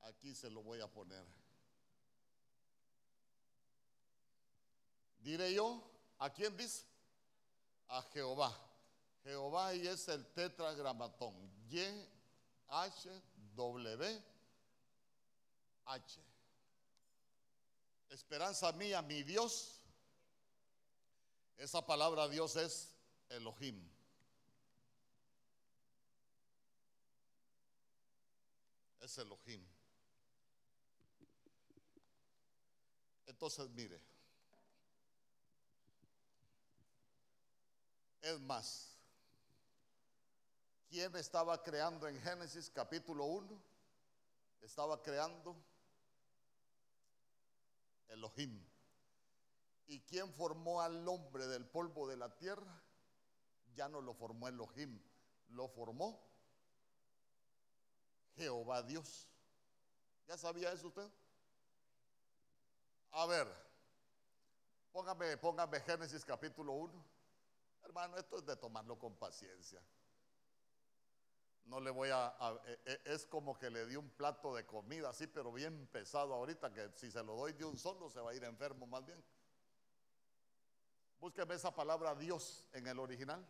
Aquí 0.00 0.34
se 0.34 0.48
lo 0.48 0.62
voy 0.62 0.80
a 0.80 0.90
poner. 0.90 1.39
Diré 5.30 5.54
yo, 5.54 5.80
¿a 6.18 6.28
quién 6.28 6.56
dice? 6.56 6.84
A 7.86 8.02
Jehová. 8.12 8.52
Jehová 9.22 9.72
y 9.76 9.86
es 9.86 10.08
el 10.08 10.26
tetragramatón. 10.32 11.32
Y, 11.70 11.78
H, 12.66 13.22
W, 13.54 14.24
H. 15.84 16.20
Esperanza 18.08 18.72
mía, 18.72 19.02
mi 19.02 19.22
Dios. 19.22 19.80
Esa 21.56 21.86
palabra 21.86 22.26
Dios 22.26 22.56
es 22.56 22.92
Elohim. 23.28 23.88
Es 28.98 29.16
Elohim. 29.16 29.64
Entonces, 33.26 33.70
mire. 33.70 34.09
Es 38.20 38.38
más, 38.40 38.98
¿quién 40.88 41.14
estaba 41.16 41.62
creando 41.62 42.06
en 42.06 42.20
Génesis 42.20 42.70
capítulo 42.70 43.24
1? 43.24 43.62
Estaba 44.60 45.02
creando 45.02 45.56
Elohim. 48.08 48.62
¿Y 49.86 50.00
quién 50.02 50.32
formó 50.34 50.82
al 50.82 51.08
hombre 51.08 51.46
del 51.46 51.66
polvo 51.66 52.06
de 52.06 52.16
la 52.18 52.36
tierra? 52.36 52.82
Ya 53.74 53.88
no 53.88 54.02
lo 54.02 54.12
formó 54.12 54.48
Elohim, 54.48 55.00
lo 55.48 55.68
formó 55.68 56.20
Jehová 58.36 58.82
Dios. 58.82 59.26
¿Ya 60.26 60.36
sabía 60.36 60.72
eso 60.72 60.88
usted? 60.88 61.10
A 63.12 63.26
ver, 63.26 63.48
póngame, 64.92 65.36
póngame 65.38 65.80
Génesis 65.80 66.24
capítulo 66.24 66.74
1. 66.74 67.19
Hermano, 67.90 68.18
esto 68.18 68.38
es 68.38 68.46
de 68.46 68.54
tomarlo 68.54 68.96
con 68.96 69.16
paciencia. 69.16 69.82
No 71.64 71.80
le 71.80 71.90
voy 71.90 72.08
a, 72.12 72.32
e, 72.64 72.78
e, 72.84 73.00
Es 73.04 73.26
como 73.26 73.58
que 73.58 73.68
le 73.68 73.84
di 73.84 73.96
un 73.96 74.08
plato 74.10 74.54
de 74.54 74.64
comida 74.64 75.08
así, 75.08 75.26
pero 75.26 75.52
bien 75.52 75.88
pesado 75.88 76.32
ahorita, 76.34 76.72
que 76.72 76.92
si 76.94 77.10
se 77.10 77.20
lo 77.24 77.34
doy 77.34 77.52
de 77.52 77.64
un 77.64 77.76
solo 77.76 78.08
se 78.08 78.20
va 78.20 78.30
a 78.30 78.34
ir 78.34 78.44
enfermo 78.44 78.86
más 78.86 79.04
bien. 79.04 79.20
Búsqueme 81.18 81.56
esa 81.56 81.74
palabra 81.74 82.14
Dios 82.14 82.64
en 82.74 82.86
el 82.86 83.00
original. 83.00 83.44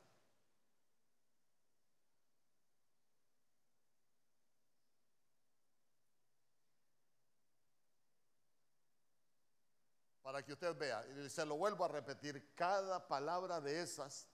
para 10.31 10.45
que 10.45 10.53
usted 10.53 10.77
vea. 10.77 11.05
Y 11.09 11.29
se 11.29 11.45
lo 11.45 11.57
vuelvo 11.57 11.85
a 11.85 11.89
repetir, 11.89 12.55
cada 12.55 13.09
palabra 13.09 13.61
de 13.61 13.83
esas 13.83 14.30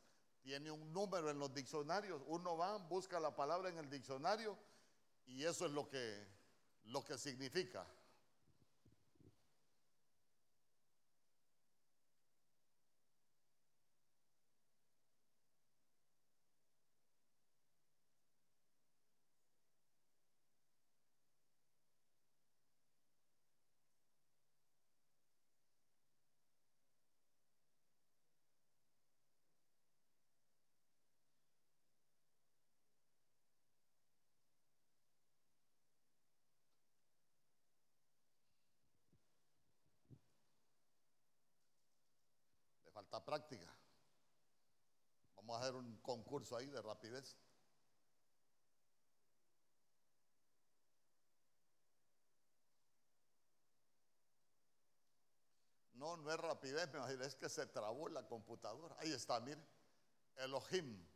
tiene 0.47 0.71
un 0.71 0.93
número 0.93 1.29
en 1.29 1.41
los 1.41 1.53
diccionarios. 1.53 2.23
Uno 2.29 2.57
va, 2.57 2.77
busca 2.77 3.19
la 3.19 3.35
palabra 3.35 3.69
en 3.69 3.79
el 3.79 3.91
diccionario 3.91 4.57
y 5.27 5.43
eso 5.43 5.67
es 5.67 5.73
lo 5.73 5.89
que, 5.89 6.25
lo 6.85 7.05
que 7.05 7.19
significa. 7.19 7.85
Falta 43.07 43.25
práctica. 43.25 43.73
Vamos 45.37 45.57
a 45.57 45.61
hacer 45.61 45.75
un 45.75 45.97
concurso 45.99 46.57
ahí 46.57 46.67
de 46.67 46.83
rapidez. 46.83 47.37
No, 55.95 56.17
no 56.17 56.31
es 56.31 56.39
rapidez, 56.39 56.89
es 57.23 57.35
que 57.37 57.49
se 57.49 57.67
trabó 57.67 58.09
la 58.09 58.27
computadora. 58.27 58.97
Ahí 58.99 59.13
está, 59.13 59.41
mire. 59.41 59.63
Elohim. 60.37 61.07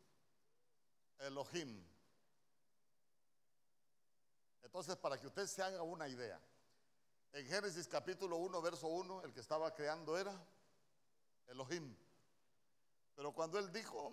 Elohim. 1.19 1.87
Entonces, 4.63 4.97
para 4.97 5.19
que 5.19 5.27
usted 5.27 5.47
se 5.47 5.63
haga 5.63 5.83
una 5.83 6.09
idea, 6.09 6.41
en 7.33 7.47
Génesis 7.47 7.87
capítulo 7.87 8.37
1, 8.39 8.63
verso 8.63 8.89
1, 8.89 9.25
el 9.25 9.33
que 9.33 9.41
estaba 9.41 9.75
creando 9.75 10.17
era 10.17 10.33
Elohim. 11.51 11.97
Pero 13.15 13.33
cuando 13.33 13.59
él 13.59 13.71
dijo, 13.73 14.13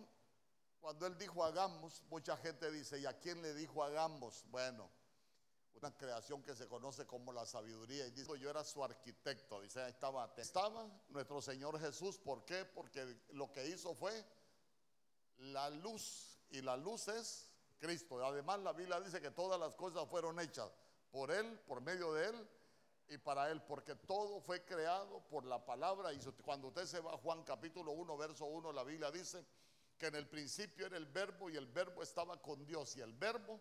cuando 0.79 1.07
él 1.07 1.17
dijo 1.17 1.43
hagamos, 1.43 2.03
mucha 2.09 2.35
gente 2.37 2.69
dice, 2.71 2.99
¿y 2.99 3.05
a 3.05 3.17
quién 3.19 3.41
le 3.41 3.53
dijo 3.53 3.83
hagamos? 3.83 4.43
Bueno, 4.49 4.89
una 5.73 5.95
creación 5.95 6.43
que 6.43 6.55
se 6.55 6.67
conoce 6.67 7.05
como 7.05 7.31
la 7.31 7.45
sabiduría. 7.45 8.07
Y 8.07 8.11
dice, 8.11 8.37
yo 8.39 8.49
era 8.49 8.63
su 8.63 8.83
arquitecto. 8.83 9.61
Dice, 9.61 9.81
ahí 9.81 9.91
estaba, 9.91 10.33
estaba 10.37 10.89
nuestro 11.09 11.41
Señor 11.41 11.79
Jesús. 11.79 12.17
¿Por 12.17 12.43
qué? 12.45 12.65
Porque 12.65 13.21
lo 13.29 13.51
que 13.51 13.67
hizo 13.67 13.93
fue 13.93 14.25
la 15.37 15.69
luz. 15.69 16.39
Y 16.49 16.61
la 16.61 16.75
luz 16.77 17.07
es 17.07 17.49
Cristo. 17.79 18.25
Además, 18.25 18.59
la 18.59 18.73
Biblia 18.73 18.99
dice 18.99 19.21
que 19.21 19.31
todas 19.31 19.59
las 19.59 19.75
cosas 19.75 20.07
fueron 20.09 20.39
hechas 20.39 20.71
por 21.11 21.31
Él, 21.31 21.59
por 21.67 21.81
medio 21.81 22.13
de 22.13 22.25
Él 22.25 22.36
y 23.09 23.17
para 23.17 23.49
Él, 23.51 23.61
porque 23.61 23.95
todo 23.95 24.41
fue 24.41 24.63
creado 24.65 25.21
por 25.29 25.45
la 25.45 25.65
palabra. 25.65 26.13
Y 26.13 26.19
cuando 26.43 26.67
usted 26.67 26.85
se 26.85 26.99
va 26.99 27.13
a 27.13 27.17
Juan 27.17 27.43
capítulo 27.43 27.91
1, 27.91 28.17
verso 28.17 28.45
1, 28.45 28.71
la 28.73 28.83
Biblia 28.83 29.11
dice 29.11 29.45
que 29.97 30.07
en 30.07 30.15
el 30.15 30.27
principio 30.27 30.85
era 30.85 30.97
el 30.97 31.05
verbo 31.05 31.49
y 31.49 31.55
el 31.55 31.67
verbo 31.67 32.03
estaba 32.03 32.41
con 32.41 32.65
Dios 32.65 32.95
y 32.97 33.01
el 33.01 33.13
verbo 33.13 33.59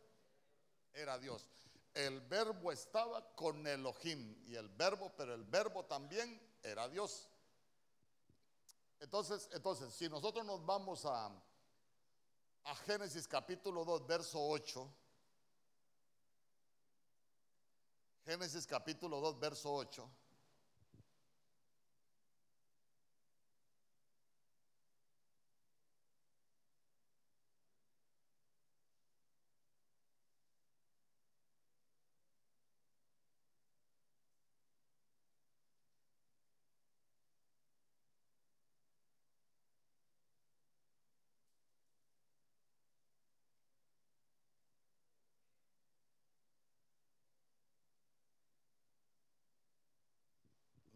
era 0.92 1.18
Dios. 1.18 1.48
El 1.94 2.20
verbo 2.20 2.72
estaba 2.72 3.34
con 3.34 3.66
Elohim 3.66 4.36
y 4.46 4.54
el 4.56 4.68
verbo, 4.68 5.12
pero 5.16 5.34
el 5.34 5.44
verbo 5.44 5.84
también 5.84 6.40
era 6.62 6.88
Dios. 6.88 7.28
Entonces, 8.98 9.48
entonces, 9.52 9.94
si 9.94 10.08
nosotros 10.08 10.44
nos 10.44 10.64
vamos 10.64 11.04
a, 11.06 11.30
a 12.64 12.74
Génesis 12.84 13.28
capítulo 13.28 13.84
2, 13.84 14.06
verso 14.06 14.38
8, 14.46 14.92
Génesis 18.26 18.66
capítulo 18.66 19.20
2, 19.20 19.38
verso 19.38 19.70
8. 19.70 20.02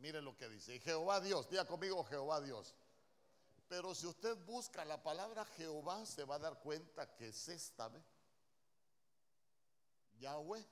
Mire 0.00 0.22
lo 0.22 0.36
que 0.36 0.48
dice. 0.48 0.80
Jehová 0.80 1.20
Dios, 1.20 1.48
diga 1.50 1.66
conmigo 1.66 2.04
Jehová 2.04 2.40
Dios. 2.40 2.74
Pero 3.68 3.94
si 3.94 4.06
usted 4.06 4.36
busca 4.46 4.84
la 4.84 5.02
palabra 5.02 5.44
Jehová, 5.44 6.04
se 6.06 6.24
va 6.24 6.36
a 6.36 6.38
dar 6.40 6.58
cuenta 6.60 7.14
que 7.14 7.28
es 7.28 7.48
esta, 7.48 7.88
¿ve? 7.88 8.02
Yahweh. 10.18 10.66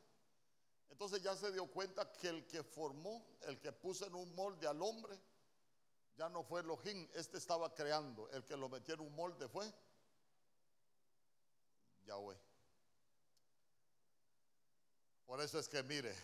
Entonces 0.90 1.22
ya 1.22 1.36
se 1.36 1.52
dio 1.52 1.66
cuenta 1.66 2.10
que 2.12 2.28
el 2.28 2.46
que 2.46 2.62
formó, 2.62 3.24
el 3.42 3.60
que 3.60 3.70
puso 3.70 4.06
en 4.06 4.14
un 4.14 4.34
molde 4.34 4.66
al 4.66 4.82
hombre, 4.82 5.18
ya 6.16 6.28
no 6.28 6.42
fue 6.42 6.60
Elohim, 6.60 7.08
este 7.14 7.38
estaba 7.38 7.72
creando. 7.74 8.28
El 8.30 8.44
que 8.44 8.56
lo 8.56 8.68
metió 8.68 8.94
en 8.94 9.00
un 9.00 9.14
molde 9.14 9.46
fue 9.46 9.72
Yahweh. 12.06 12.36
Por 15.26 15.40
eso 15.42 15.58
es 15.58 15.68
que 15.68 15.82
mire, 15.82 16.16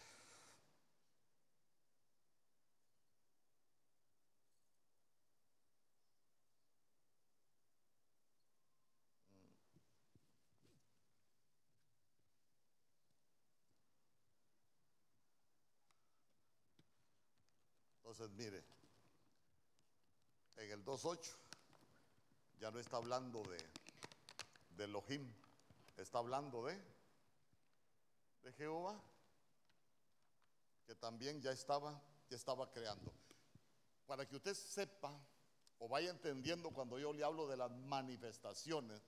Entonces, 18.14 18.36
mire, 18.36 18.62
en 20.58 20.70
el 20.70 20.84
2.8 20.84 21.34
ya 22.60 22.70
no 22.70 22.78
está 22.78 22.98
hablando 22.98 23.42
de, 23.42 23.58
de 24.76 24.84
Elohim, 24.84 25.28
está 25.96 26.18
hablando 26.18 26.64
de, 26.64 26.80
de 28.44 28.52
Jehová, 28.52 29.02
que 30.86 30.94
también 30.94 31.42
ya 31.42 31.50
estaba, 31.50 32.00
ya 32.30 32.36
estaba 32.36 32.70
creando. 32.70 33.12
Para 34.06 34.28
que 34.28 34.36
usted 34.36 34.54
sepa 34.54 35.12
o 35.80 35.88
vaya 35.88 36.10
entendiendo 36.10 36.70
cuando 36.70 37.00
yo 37.00 37.12
le 37.12 37.24
hablo 37.24 37.48
de 37.48 37.56
las 37.56 37.72
manifestaciones, 37.72 39.02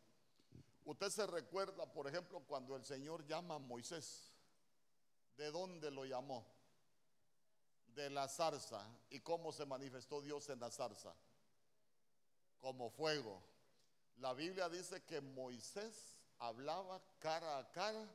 usted 0.85 1.11
se 1.11 1.29
recuerda, 1.29 1.87
por 1.93 2.09
ejemplo, 2.09 2.41
cuando 2.41 2.75
el 2.75 2.85
Señor 2.85 3.25
llama 3.25 3.55
a 3.55 3.61
Moisés, 3.61 4.33
¿de 5.37 5.53
dónde 5.53 5.93
lo 5.93 6.05
llamó? 6.05 6.56
De 7.97 8.11
la 8.11 8.29
zarza. 8.29 8.87
¿Y 9.11 9.21
cómo 9.21 9.53
se 9.53 9.67
manifestó 9.67 10.21
Dios 10.21 10.49
en 10.51 10.61
la 10.61 10.71
zarza? 10.71 11.15
Como 12.61 12.91
fuego. 12.91 13.43
La 14.19 14.35
Biblia 14.35 14.69
dice 14.69 15.03
que 15.05 15.21
Moisés 15.21 16.15
hablaba 16.39 17.03
cara 17.19 17.59
a 17.59 17.73
cara 17.73 18.07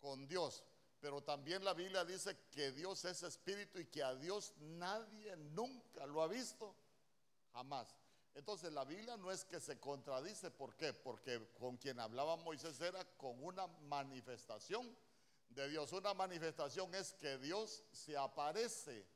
con 0.00 0.26
Dios. 0.26 0.64
Pero 1.00 1.22
también 1.22 1.64
la 1.64 1.74
Biblia 1.74 2.04
dice 2.04 2.36
que 2.50 2.72
Dios 2.72 3.04
es 3.04 3.22
espíritu 3.22 3.78
y 3.78 3.86
que 3.86 4.02
a 4.02 4.14
Dios 4.14 4.52
nadie 4.58 5.36
nunca 5.36 6.06
lo 6.06 6.22
ha 6.22 6.28
visto. 6.28 6.74
Jamás. 7.52 7.96
Entonces 8.34 8.72
la 8.72 8.84
Biblia 8.84 9.16
no 9.16 9.30
es 9.30 9.44
que 9.44 9.60
se 9.60 9.78
contradice. 9.78 10.50
¿Por 10.50 10.76
qué? 10.76 10.92
Porque 10.92 11.54
con 11.58 11.76
quien 11.76 12.00
hablaba 12.00 12.36
Moisés 12.36 12.80
era 12.80 13.04
con 13.16 13.42
una 13.44 13.66
manifestación 13.66 14.96
de 15.54 15.68
Dios. 15.68 15.92
Una 15.92 16.14
manifestación 16.14 16.94
es 16.94 17.14
que 17.14 17.38
Dios 17.38 17.82
se 17.92 18.16
aparece, 18.16 19.06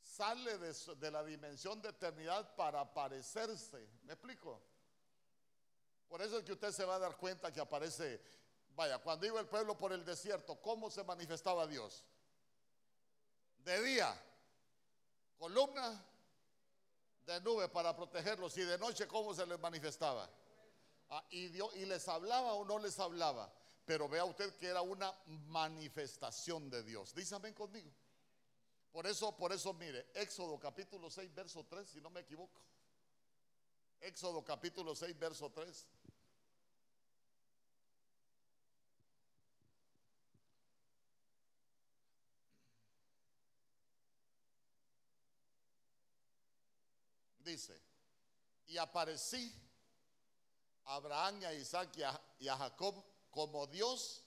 sale 0.00 0.58
de, 0.58 1.10
la 1.10 1.24
dimensión 1.24 1.80
de 1.80 1.88
eternidad 1.90 2.54
para 2.54 2.80
aparecerse. 2.80 3.88
¿Me 4.02 4.12
explico? 4.12 4.62
Por 6.08 6.20
eso 6.20 6.38
es 6.38 6.44
que 6.44 6.52
usted 6.52 6.72
se 6.72 6.84
va 6.84 6.96
a 6.96 6.98
dar 6.98 7.16
cuenta 7.16 7.52
que 7.52 7.60
aparece, 7.60 8.22
vaya, 8.74 8.98
cuando 8.98 9.26
iba 9.26 9.40
el 9.40 9.48
pueblo 9.48 9.76
por 9.76 9.92
el 9.92 10.04
desierto, 10.04 10.60
¿cómo 10.60 10.90
se 10.90 11.02
manifestaba 11.04 11.66
Dios? 11.66 12.04
De 13.58 13.82
día, 13.82 14.14
columna 15.38 16.04
de 17.24 17.40
nube 17.40 17.68
para 17.68 17.96
protegerlos 17.96 18.56
y 18.58 18.62
de 18.62 18.76
noche, 18.78 19.06
¿cómo 19.06 19.32
se 19.34 19.46
les 19.46 19.58
manifestaba? 19.58 20.28
Ah, 21.14 21.22
y, 21.28 21.54
y 21.58 21.84
les 21.84 22.08
hablaba 22.08 22.54
o 22.54 22.64
no 22.64 22.78
les 22.78 22.98
hablaba. 22.98 23.52
Pero 23.84 24.08
vea 24.08 24.24
usted 24.24 24.56
que 24.56 24.68
era 24.68 24.80
una 24.80 25.14
manifestación 25.26 26.70
de 26.70 26.82
Dios. 26.82 27.14
Dígame 27.14 27.52
conmigo. 27.52 27.92
Por 28.90 29.06
eso, 29.06 29.36
por 29.36 29.52
eso, 29.52 29.74
mire, 29.74 30.06
Éxodo 30.14 30.58
capítulo 30.58 31.10
6, 31.10 31.34
verso 31.34 31.66
3, 31.68 31.86
si 31.86 32.00
no 32.00 32.08
me 32.08 32.20
equivoco. 32.20 32.62
Éxodo 34.00 34.42
capítulo 34.42 34.96
6, 34.96 35.18
verso 35.18 35.50
3. 35.50 35.86
Dice, 47.40 47.82
y 48.64 48.78
aparecí 48.78 49.71
Abraham 50.84 51.44
a 51.44 51.52
Isaac 51.54 51.96
y 52.38 52.48
a, 52.48 52.56
Jacob 52.56 53.04
como 53.30 53.66
Dios 53.66 54.24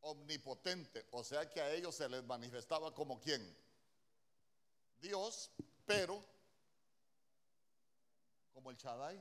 omnipotente. 0.00 1.06
O 1.12 1.24
sea 1.24 1.48
que 1.48 1.60
a 1.60 1.72
ellos 1.72 1.94
se 1.94 2.08
les 2.08 2.22
manifestaba 2.24 2.92
como 2.92 3.20
quién? 3.20 3.56
Dios, 5.00 5.50
pero 5.86 6.22
como 8.52 8.70
el 8.70 8.76
Shaddai. 8.76 9.20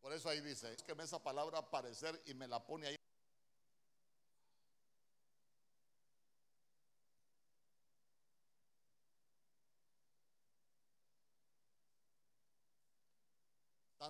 Por 0.00 0.12
eso 0.12 0.28
ahí 0.28 0.40
dice, 0.40 0.72
es 0.72 0.82
que 0.82 0.94
me 0.94 1.04
esa 1.04 1.22
palabra 1.22 1.58
aparecer 1.58 2.20
y 2.26 2.34
me 2.34 2.48
la 2.48 2.64
pone 2.64 2.88
ahí. 2.88 3.01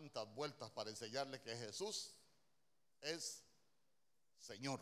Tantas 0.02 0.34
vueltas 0.34 0.70
para 0.72 0.90
enseñarle 0.90 1.40
que 1.40 1.56
Jesús 1.56 2.12
es 3.02 3.44
Señor. 4.36 4.80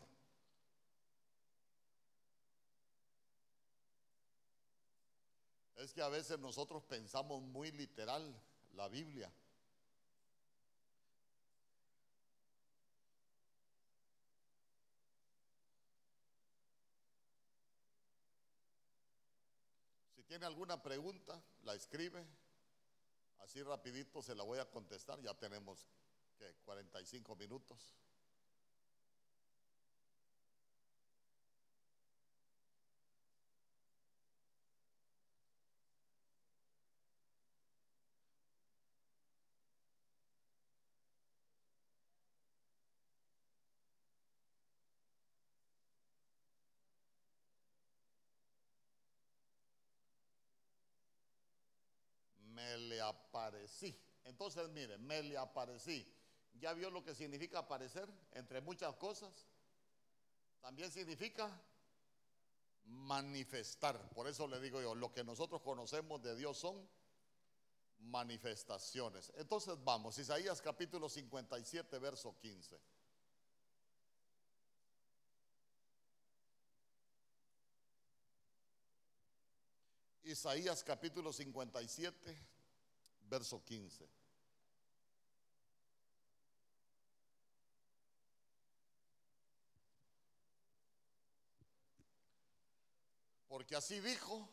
Es 5.77 5.93
que 5.93 6.01
a 6.03 6.09
veces 6.09 6.39
nosotros 6.39 6.83
pensamos 6.85 7.43
muy 7.43 7.71
literal 7.73 8.35
la 8.73 8.89
Biblia. 8.89 9.31
¿Tiene 20.27 20.47
alguna 20.47 20.83
pregunta? 20.83 21.43
La 21.65 21.75
escribe. 21.75 22.25
Así 23.41 23.63
rapidito 23.63 24.23
se 24.23 24.35
la 24.35 24.45
voy 24.45 24.59
a 24.59 24.71
contestar. 24.71 25.21
Ya 25.21 25.35
tenemos 25.35 25.89
¿qué? 26.39 26.55
45 26.65 27.37
minutos. 27.37 27.95
Me 52.55 52.77
le 52.77 53.00
aparecí. 53.11 53.97
Entonces, 54.25 54.69
mire, 54.71 54.99
me 54.99 55.23
le 55.23 55.37
aparecí. 55.37 56.07
¿Ya 56.55 56.73
vio 56.73 56.91
lo 56.91 57.05
que 57.05 57.15
significa 57.15 57.61
aparecer? 57.61 58.09
Entre 58.33 58.61
muchas 58.61 58.95
cosas. 58.97 59.47
También 60.61 60.91
significa 60.91 61.51
manifestar. 62.85 64.11
Por 64.11 64.29
eso 64.29 64.47
le 64.47 64.61
digo 64.61 64.81
yo, 64.81 64.95
lo 64.95 65.13
que 65.13 65.25
nosotros 65.25 65.63
conocemos 65.63 66.23
de 66.23 66.37
Dios 66.37 66.59
son 66.59 66.89
manifestaciones. 67.99 69.33
Entonces 69.37 69.77
vamos, 69.85 70.19
Isaías 70.19 70.61
capítulo 70.61 71.09
57, 71.09 71.99
verso 71.99 72.37
15. 72.39 72.81
Isaías 80.23 80.85
capítulo 80.85 81.33
57, 81.33 82.47
verso 83.31 83.65
15. 83.65 84.07
Porque 93.49 93.75
así 93.75 93.99
dijo, 94.01 94.49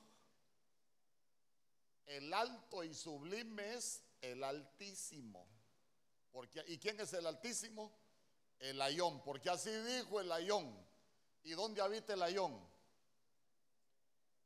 el 2.06 2.34
alto 2.34 2.84
y 2.84 2.94
sublime 2.94 3.76
es 3.76 4.04
el 4.22 4.44
Altísimo. 4.44 5.48
Porque, 6.32 6.64
¿Y 6.68 6.78
quién 6.78 7.00
es 7.00 7.14
el 7.14 7.26
Altísimo? 7.28 7.92
El 8.60 8.82
Ayón. 8.82 9.22
Porque 9.24 9.50
así 9.50 9.70
dijo 9.70 10.20
el 10.20 10.32
Ayón. 10.32 10.76
¿Y 11.44 11.52
dónde 11.52 11.82
habita 11.82 12.14
el 12.14 12.24
Ayón? 12.24 12.60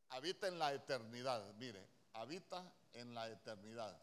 Habita 0.09 0.47
en 0.47 0.59
la 0.59 0.73
eternidad. 0.73 1.53
Mire, 1.53 1.87
habita 2.13 2.69
en 2.93 3.13
la 3.13 3.29
eternidad. 3.29 3.97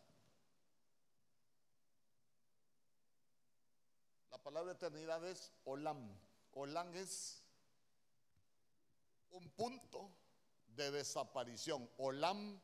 La 4.31 4.38
palabra 4.49 4.73
eternidad 4.73 5.23
es 5.27 5.53
Olam. 5.67 6.09
Olam 6.53 6.95
es 6.95 7.45
un 9.29 9.47
punto 9.51 10.11
de 10.69 10.91
desaparición. 10.91 11.87
Olam 11.99 12.59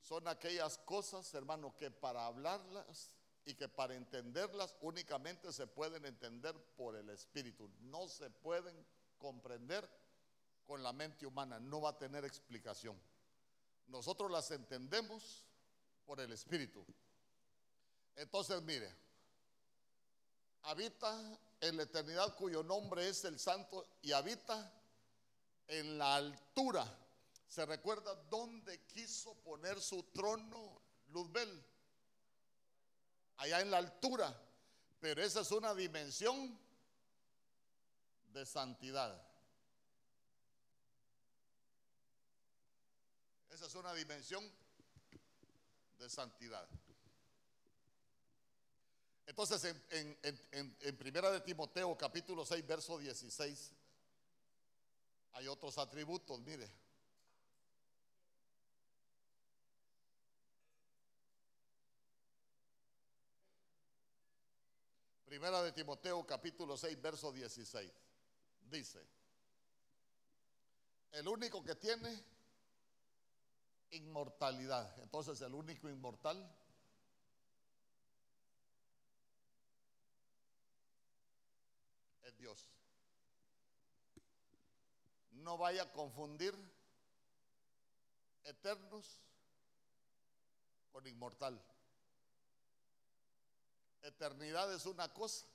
son 0.00 0.26
aquellas 0.28 0.78
cosas, 0.78 1.34
hermano, 1.34 1.76
que 1.76 1.90
para 1.90 2.24
hablarlas 2.24 3.10
y 3.44 3.52
que 3.54 3.68
para 3.68 3.94
entenderlas 3.94 4.74
únicamente 4.80 5.52
se 5.52 5.66
pueden 5.66 6.06
entender 6.06 6.54
por 6.74 6.96
el 6.96 7.10
Espíritu. 7.10 7.70
No 7.80 8.08
se 8.08 8.30
pueden 8.30 8.74
comprender 9.18 9.86
con 10.64 10.82
la 10.82 10.94
mente 10.94 11.26
humana, 11.26 11.60
no 11.60 11.82
va 11.82 11.90
a 11.90 11.98
tener 11.98 12.24
explicación. 12.24 12.98
Nosotros 13.88 14.30
las 14.30 14.50
entendemos 14.52 15.44
por 16.06 16.18
el 16.18 16.32
Espíritu. 16.32 16.82
Entonces, 18.16 18.62
mire, 18.62 19.03
habita 20.64 21.38
en 21.60 21.76
la 21.76 21.82
eternidad 21.84 22.34
cuyo 22.36 22.62
nombre 22.62 23.08
es 23.08 23.24
el 23.24 23.38
Santo 23.38 23.86
y 24.02 24.12
habita 24.12 24.72
en 25.68 25.98
la 25.98 26.16
altura. 26.16 26.86
¿Se 27.48 27.64
recuerda 27.66 28.14
dónde 28.30 28.84
quiso 28.86 29.34
poner 29.42 29.80
su 29.80 30.02
trono 30.04 30.80
Luzbel? 31.08 31.64
Allá 33.36 33.60
en 33.60 33.70
la 33.70 33.78
altura. 33.78 34.34
Pero 35.00 35.22
esa 35.22 35.40
es 35.40 35.50
una 35.50 35.74
dimensión 35.74 36.58
de 38.32 38.46
santidad. 38.46 39.20
Esa 43.50 43.66
es 43.66 43.74
una 43.74 43.92
dimensión 43.92 44.50
de 45.98 46.10
santidad. 46.10 46.68
Entonces, 49.26 49.64
en, 49.90 50.96
Primera 50.96 51.30
de 51.30 51.40
Timoteo, 51.40 51.96
capítulo 51.96 52.44
6, 52.44 52.66
verso 52.66 52.98
16, 52.98 53.72
hay 55.32 55.48
otros 55.48 55.78
atributos, 55.78 56.40
mire. 56.40 56.70
Primera 65.24 65.62
de 65.62 65.72
Timoteo, 65.72 66.24
capítulo 66.26 66.76
6, 66.76 67.00
verso 67.00 67.32
16, 67.32 67.90
dice, 68.70 69.04
el 71.12 71.26
único 71.26 71.64
que 71.64 71.74
tiene 71.74 72.24
inmortalidad. 73.90 74.96
Entonces 75.02 75.40
el 75.40 75.54
único 75.54 75.88
inmortal 75.88 76.48
es 82.24 82.36
Dios. 82.36 82.68
No 85.30 85.58
vaya 85.58 85.82
a 85.82 85.92
confundir 85.92 86.54
eternos 88.44 89.20
con 90.92 91.06
inmortal. 91.06 91.60
Eternidad 94.02 94.72
es 94.72 94.86
una 94.86 95.12
cosa, 95.12 95.46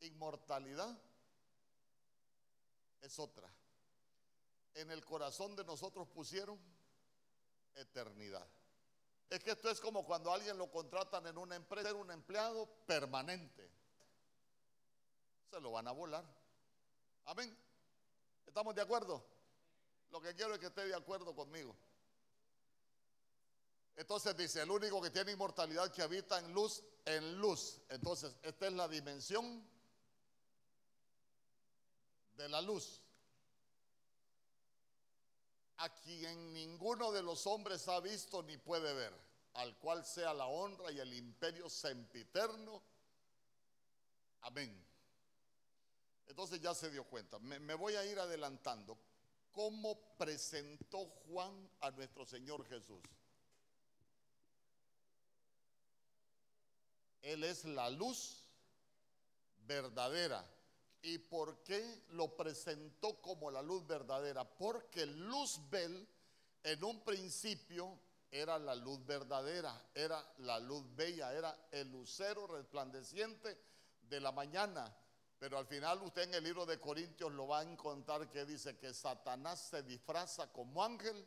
inmortalidad 0.00 0.96
es 3.02 3.18
otra. 3.18 3.52
En 4.74 4.90
el 4.90 5.04
corazón 5.04 5.54
de 5.56 5.64
nosotros 5.64 6.08
pusieron 6.08 6.58
eternidad. 7.74 8.46
Es 9.28 9.42
que 9.42 9.52
esto 9.52 9.70
es 9.70 9.80
como 9.80 10.04
cuando 10.04 10.32
alguien 10.32 10.56
lo 10.56 10.70
contratan 10.70 11.26
en 11.26 11.36
una 11.36 11.56
empresa, 11.56 11.94
un 11.94 12.10
empleado 12.10 12.66
permanente. 12.86 13.70
Se 15.52 15.60
lo 15.60 15.70
van 15.72 15.86
a 15.86 15.92
volar. 15.92 16.24
Amén. 17.26 17.54
¿Estamos 18.46 18.74
de 18.74 18.80
acuerdo? 18.80 19.22
Lo 20.10 20.18
que 20.18 20.34
quiero 20.34 20.54
es 20.54 20.58
que 20.58 20.68
esté 20.68 20.86
de 20.86 20.94
acuerdo 20.94 21.34
conmigo. 21.34 21.76
Entonces 23.94 24.34
dice, 24.34 24.62
el 24.62 24.70
único 24.70 25.02
que 25.02 25.10
tiene 25.10 25.32
inmortalidad 25.32 25.92
que 25.92 26.00
habita 26.00 26.38
en 26.38 26.54
luz, 26.54 26.82
en 27.04 27.36
luz. 27.36 27.82
Entonces, 27.90 28.34
esta 28.42 28.66
es 28.66 28.72
la 28.72 28.88
dimensión 28.88 29.62
de 32.38 32.48
la 32.48 32.62
luz 32.62 33.02
a 35.76 35.90
quien 35.90 36.54
ninguno 36.54 37.12
de 37.12 37.22
los 37.22 37.46
hombres 37.46 37.86
ha 37.88 38.00
visto 38.00 38.42
ni 38.42 38.56
puede 38.56 38.94
ver, 38.94 39.12
al 39.52 39.76
cual 39.76 40.02
sea 40.06 40.32
la 40.32 40.46
honra 40.46 40.90
y 40.92 40.98
el 40.98 41.12
imperio 41.12 41.68
sempiterno. 41.68 42.82
Amén. 44.40 44.91
Entonces 46.32 46.62
ya 46.62 46.74
se 46.74 46.90
dio 46.90 47.04
cuenta. 47.04 47.38
Me, 47.40 47.74
voy 47.74 47.94
a 47.94 48.06
ir 48.06 48.18
adelantando. 48.18 48.96
¿Cómo 49.50 50.16
presentó 50.16 51.04
Juan 51.26 51.68
a 51.82 51.90
nuestro 51.90 52.24
Señor 52.24 52.64
Jesús? 52.64 53.02
Él 57.20 57.44
es 57.44 57.66
la 57.66 57.90
luz 57.90 58.46
verdadera 59.66 60.42
¿Y 61.02 61.18
por 61.18 61.62
qué 61.64 62.04
lo 62.12 62.34
presentó 62.34 63.20
como 63.20 63.50
la 63.50 63.60
luz 63.60 63.86
verdadera? 63.86 64.44
Porque 64.44 65.04
Luzbel 65.04 66.08
en 66.62 66.82
un 66.82 67.04
principio 67.04 67.98
era 68.30 68.58
la 68.58 68.74
luz 68.74 69.04
verdadera, 69.04 69.90
era 69.94 70.24
la 70.38 70.58
luz 70.60 70.82
bella, 70.96 71.34
era 71.34 71.68
el 71.72 71.90
lucero 71.90 72.46
resplandeciente 72.46 73.58
de 74.00 74.20
la 74.20 74.32
mañana. 74.32 74.96
Pero 75.42 75.58
al 75.58 75.66
final 75.66 76.00
usted 76.02 76.22
en 76.22 76.34
el 76.34 76.44
libro 76.44 76.64
de 76.64 76.78
Corintios 76.78 77.32
lo 77.32 77.48
va 77.48 77.58
a 77.58 77.62
encontrar 77.64 78.30
que 78.30 78.44
dice 78.44 78.78
que 78.78 78.94
Satanás 78.94 79.58
se 79.58 79.82
disfraza 79.82 80.52
como 80.52 80.84
ángel 80.84 81.26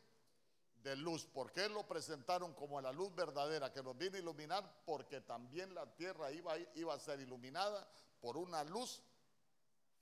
de 0.82 0.95
luz. 0.95 1.26
¿Por 1.26 1.51
qué 1.51 1.68
lo 1.68 1.86
presentaron 1.86 2.53
como 2.53 2.80
la 2.80 2.93
luz 2.93 3.13
verdadera 3.13 3.74
que 3.74 3.84
nos 3.84 3.97
viene 3.97 4.16
a 4.16 4.22
iluminar? 4.22 4.84
Porque 4.86 5.20
también 5.20 5.76
la 5.76 5.93
tierra 5.97 6.32
iba, 6.32 6.57
iba 6.76 6.93
a 6.93 6.99
ser 6.99 7.20
iluminada 7.20 7.86
por 8.22 8.38
una 8.38 8.63
luz 8.63 9.01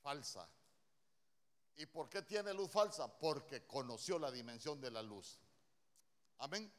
falsa. 0.03 0.47
¿Y 1.77 1.87
por 1.87 2.07
qué 2.07 2.21
tiene 2.21 2.53
luz 2.53 2.69
falsa? 2.69 3.07
Porque 3.07 3.65
conoció 3.65 4.19
la 4.19 4.29
dimensión 4.29 4.79
de 4.79 4.91
la 4.91 5.01
luz. 5.01 5.39
Amén. 6.37 6.71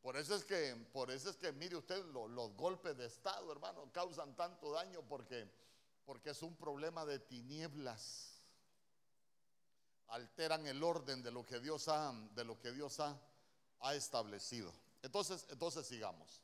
Por 0.00 0.16
eso 0.16 0.34
es 0.34 0.46
que, 0.46 0.74
por 0.90 1.10
eso 1.10 1.28
es 1.28 1.36
que 1.36 1.52
mire 1.52 1.76
usted 1.76 2.02
los 2.06 2.56
golpes 2.56 2.96
de 2.96 3.04
Estado, 3.04 3.52
hermano, 3.52 3.92
causan 3.92 4.34
tanto 4.34 4.72
daño 4.72 5.02
porque, 5.06 5.46
porque 6.06 6.30
es 6.30 6.42
un 6.42 6.56
problema 6.56 7.04
de 7.04 7.18
tinieblas. 7.18 8.32
Alteran 10.06 10.64
el 10.68 10.82
orden 10.82 11.22
de 11.22 11.32
lo 11.32 11.44
que 11.44 11.58
Dios 11.58 11.88
ha, 11.88 12.12
de 12.32 12.44
lo 12.44 12.58
que 12.58 12.70
Dios 12.70 13.00
ha, 13.00 13.20
establecido. 13.92 14.72
Entonces, 15.02 15.46
entonces 15.50 15.86
sigamos. 15.86 16.42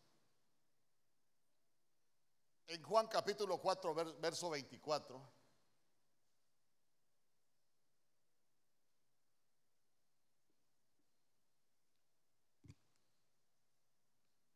En 2.66 2.82
Juan 2.82 3.06
capítulo 3.06 3.58
4, 3.58 3.94
verso 4.20 4.50
24. 4.50 5.22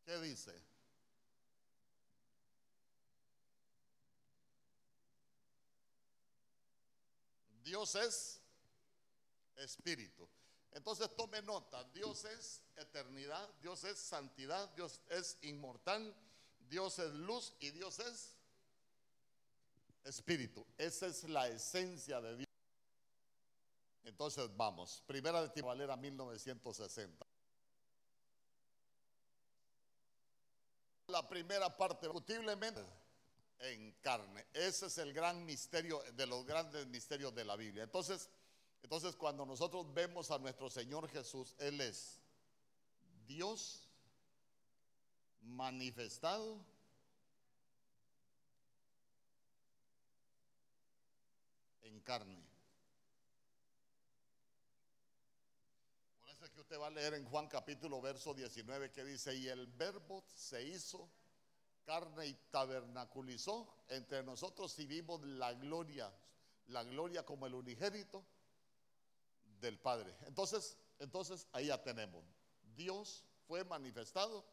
¿Qué 0.05 0.21
dice? 0.21 0.66
Dios 7.67 7.97
es 7.97 8.41
espíritu. 9.57 10.29
Entonces 10.71 11.11
tome 11.17 11.43
nota, 11.43 11.83
Dios 11.93 12.25
es 12.25 12.63
eternidad, 12.77 13.49
Dios 13.61 13.83
es 13.83 13.99
santidad, 13.99 14.69
Dios 14.77 15.01
es 15.09 15.37
inmortal, 15.43 16.15
Dios 16.69 17.01
es 17.01 17.13
luz 17.13 17.55
y 17.59 17.71
Dios 17.73 17.99
es 17.99 18.37
espíritu. 20.05 20.65
Esa 20.79 21.09
es 21.09 21.25
la 21.25 21.49
esencia 21.49 22.21
de 22.21 22.37
Dios. 22.37 22.47
Entonces 24.05 24.49
vamos, 24.57 25.03
primera 25.05 25.45
de 25.49 25.63
Valera 25.63 25.97
1960. 25.97 27.27
La 31.09 31.29
primera 31.29 31.77
parte, 31.77 32.07
discutiblemente 32.07 33.06
en 33.61 33.93
carne. 34.01 34.47
Ese 34.53 34.87
es 34.87 34.99
el 34.99 35.13
gran 35.13 35.45
misterio, 35.45 36.03
de 36.15 36.27
los 36.27 36.45
grandes 36.45 36.87
misterios 36.87 37.35
de 37.35 37.45
la 37.45 37.57
Biblia. 37.57 37.85
Entonces, 37.85 38.29
entonces 38.83 39.17
cuando 39.17 39.45
nosotros 39.47 39.93
vemos 39.93 40.31
a 40.31 40.39
nuestro 40.39 40.71
Señor 40.71 41.09
Jesús, 41.09 41.55
Él 41.59 41.81
es 41.81 42.21
Dios 43.27 43.89
manifestado 45.41 46.65
en 51.83 52.01
carne. 52.01 52.45
Por 56.21 56.29
eso 56.31 56.45
es 56.45 56.51
que 56.51 56.61
usted 56.61 56.79
va 56.79 56.89
a 56.89 56.91
leer 56.91 57.15
en 57.15 57.25
Juan 57.25 57.49
capítulo 57.49 58.01
verso 58.01 58.35
19 58.35 58.93
que 58.93 59.05
dice, 59.05 59.35
y 59.35 59.49
el 59.49 59.67
verbo 59.67 60.25
se 60.35 60.63
hizo 60.63 61.09
carne 61.87 62.27
y 62.27 62.35
tabernaculizó 62.51 63.85
entre 63.89 64.23
nosotros 64.25 64.77
y 64.81 64.87
vimos 64.87 65.23
la 65.23 65.55
gloria, 65.55 66.13
la 66.67 66.83
gloria 66.83 67.25
como 67.25 67.47
el 67.47 67.55
unigénito 67.55 68.25
del 69.61 69.79
Padre. 69.79 70.15
Entonces, 70.27 70.77
entonces 70.99 71.47
ahí 71.53 71.67
ya 71.67 71.81
tenemos. 71.83 72.25
Dios 72.75 73.25
fue 73.47 73.65
manifestado 73.65 74.45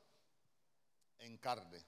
en 1.17 1.37
carne. 1.39 1.83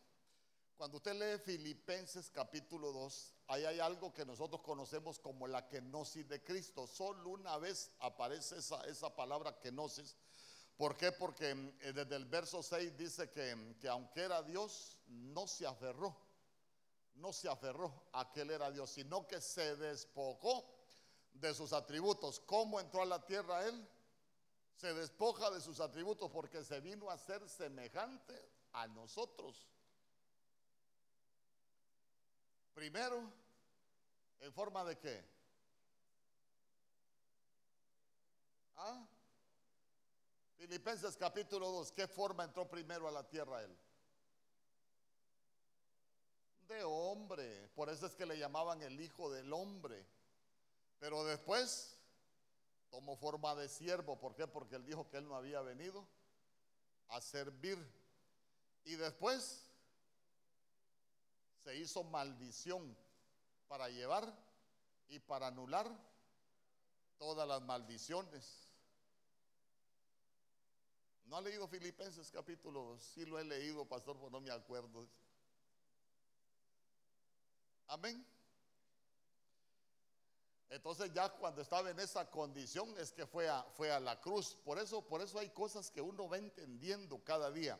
Cuando 0.75 0.97
usted 0.97 1.13
lee 1.13 1.41
Filipenses 1.41 2.29
capítulo 2.31 2.91
2, 2.91 3.33
ahí 3.47 3.65
hay 3.65 3.79
algo 3.79 4.13
que 4.13 4.25
nosotros 4.25 4.61
conocemos 4.61 5.19
como 5.19 5.47
la 5.47 5.67
kenosis 5.67 6.27
de 6.27 6.43
Cristo. 6.43 6.87
Solo 6.87 7.29
una 7.29 7.57
vez 7.57 7.91
aparece 7.99 8.57
esa, 8.57 8.81
esa 8.87 9.15
palabra 9.15 9.57
kenosis. 9.59 10.17
¿Por 10.77 10.97
qué? 10.97 11.11
Porque 11.11 11.51
eh, 11.51 11.93
desde 11.93 12.15
el 12.15 12.25
verso 12.25 12.61
6 12.61 12.97
dice 12.97 13.29
que, 13.31 13.75
que 13.79 13.87
aunque 13.87 14.21
era 14.21 14.43
Dios, 14.43 14.99
no 15.07 15.47
se 15.47 15.65
aferró. 15.65 16.15
No 17.15 17.31
se 17.31 17.47
aferró 17.47 18.09
a 18.11 18.29
que 18.31 18.41
Él 18.41 18.51
era 18.51 18.69
Dios, 18.71 18.89
sino 18.89 19.25
que 19.25 19.39
se 19.39 19.77
despojó 19.77 20.65
de 21.31 21.53
sus 21.53 21.71
atributos. 21.71 22.41
¿Cómo 22.41 22.79
entró 22.79 23.01
a 23.01 23.05
la 23.05 23.25
tierra 23.25 23.65
Él? 23.65 23.87
Se 24.75 24.93
despoja 24.93 25.49
de 25.51 25.61
sus 25.61 25.79
atributos 25.79 26.29
porque 26.29 26.61
se 26.65 26.81
vino 26.81 27.09
a 27.09 27.17
ser 27.17 27.47
semejante 27.47 28.51
a 28.73 28.87
nosotros. 28.87 29.69
Primero, 32.73 33.31
¿en 34.39 34.51
forma 34.51 34.83
de 34.83 34.97
qué? 34.97 35.25
¿Ah? 38.75 39.07
Filipenses 40.57 41.17
capítulo 41.17 41.69
2, 41.69 41.91
¿qué 41.91 42.07
forma 42.07 42.43
entró 42.43 42.67
primero 42.67 43.07
a 43.07 43.11
la 43.11 43.27
tierra 43.27 43.61
él? 43.61 43.77
De 46.67 46.83
hombre, 46.83 47.67
por 47.75 47.89
eso 47.89 48.07
es 48.07 48.15
que 48.15 48.25
le 48.25 48.37
llamaban 48.37 48.81
el 48.81 48.99
hijo 48.99 49.29
del 49.29 49.51
hombre. 49.53 50.05
Pero 50.99 51.23
después 51.25 51.99
tomó 52.89 53.15
forma 53.17 53.53
de 53.55 53.67
siervo, 53.67 54.17
¿por 54.17 54.33
qué? 54.33 54.47
Porque 54.47 54.75
él 54.75 54.85
dijo 54.85 55.09
que 55.09 55.17
él 55.17 55.27
no 55.27 55.35
había 55.35 55.61
venido 55.61 56.07
a 57.09 57.21
servir. 57.21 57.77
Y 58.85 58.95
después 58.95 59.69
se 61.63 61.75
hizo 61.75 62.03
maldición 62.03 62.97
para 63.67 63.89
llevar 63.89 64.33
y 65.09 65.19
para 65.19 65.47
anular 65.47 65.91
todas 67.17 67.47
las 67.47 67.61
maldiciones. 67.61 68.64
¿No 71.25 71.37
ha 71.37 71.41
leído 71.41 71.67
Filipenses 71.67 72.29
capítulo 72.31 72.83
2? 72.83 73.03
Sí 73.03 73.25
lo 73.25 73.39
he 73.39 73.43
leído, 73.43 73.85
pastor, 73.85 74.15
pero 74.17 74.29
no 74.29 74.39
me 74.39 74.51
acuerdo. 74.51 75.07
Amén. 77.87 78.25
Entonces 80.69 81.11
ya 81.13 81.29
cuando 81.29 81.61
estaba 81.61 81.89
en 81.89 81.99
esa 81.99 82.29
condición 82.29 82.93
es 82.97 83.11
que 83.11 83.25
fue 83.25 83.47
a, 83.47 83.63
fue 83.75 83.91
a 83.91 83.99
la 83.99 84.19
cruz. 84.19 84.57
Por 84.63 84.77
eso, 84.77 85.01
por 85.01 85.21
eso 85.21 85.39
hay 85.39 85.49
cosas 85.49 85.89
que 85.89 86.01
uno 86.01 86.27
va 86.27 86.37
entendiendo 86.37 87.23
cada 87.23 87.51
día. 87.51 87.79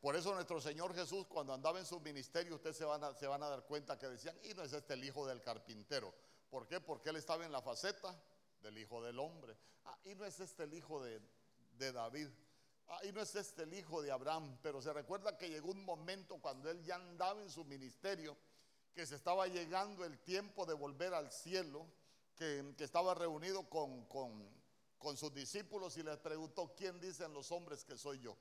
Por 0.00 0.16
eso 0.16 0.34
nuestro 0.34 0.60
Señor 0.60 0.94
Jesús 0.94 1.26
cuando 1.26 1.54
andaba 1.54 1.78
en 1.78 1.86
su 1.86 1.98
ministerio, 2.00 2.56
ustedes 2.56 2.76
se 2.76 2.84
van 2.84 3.02
a, 3.02 3.14
se 3.14 3.26
van 3.26 3.42
a 3.42 3.48
dar 3.48 3.64
cuenta 3.64 3.98
que 3.98 4.08
decían, 4.08 4.38
y 4.44 4.52
no 4.54 4.62
es 4.62 4.72
este 4.72 4.94
el 4.94 5.02
hijo 5.02 5.26
del 5.26 5.40
carpintero. 5.40 6.14
¿Por 6.50 6.66
qué? 6.66 6.80
Porque 6.80 7.10
él 7.10 7.16
estaba 7.16 7.44
en 7.44 7.52
la 7.52 7.62
faceta 7.62 8.14
del 8.60 8.76
hijo 8.78 9.02
del 9.02 9.18
hombre. 9.18 9.56
Ah, 9.84 9.98
y 10.04 10.14
no 10.14 10.24
es 10.24 10.38
este 10.40 10.64
el 10.64 10.74
hijo 10.74 11.02
de, 11.02 11.20
de 11.78 11.92
David. 11.92 12.28
Ah, 12.88 13.00
y 13.04 13.12
no 13.12 13.20
es 13.22 13.34
este 13.34 13.62
el 13.62 13.74
hijo 13.74 14.02
de 14.02 14.10
Abraham. 14.10 14.58
Pero 14.62 14.82
se 14.82 14.92
recuerda 14.92 15.36
que 15.36 15.48
llegó 15.48 15.70
un 15.70 15.84
momento 15.84 16.38
cuando 16.40 16.70
él 16.70 16.82
ya 16.82 16.96
andaba 16.96 17.42
en 17.42 17.50
su 17.50 17.64
ministerio, 17.64 18.36
que 18.92 19.06
se 19.06 19.16
estaba 19.16 19.46
llegando 19.46 20.04
el 20.04 20.18
tiempo 20.20 20.66
de 20.66 20.74
volver 20.74 21.14
al 21.14 21.30
cielo, 21.32 21.86
que, 22.36 22.74
estaba 22.78 23.14
reunido 23.14 23.68
con, 23.68 24.04
con, 24.06 24.48
con 24.98 25.16
sus 25.16 25.32
discípulos 25.32 25.96
y 25.96 26.02
les 26.02 26.18
preguntó, 26.18 26.74
¿quién 26.76 27.00
dicen 27.00 27.32
los 27.32 27.50
hombres 27.52 27.84
que 27.84 27.96
soy 27.96 28.20
yo? 28.20 28.36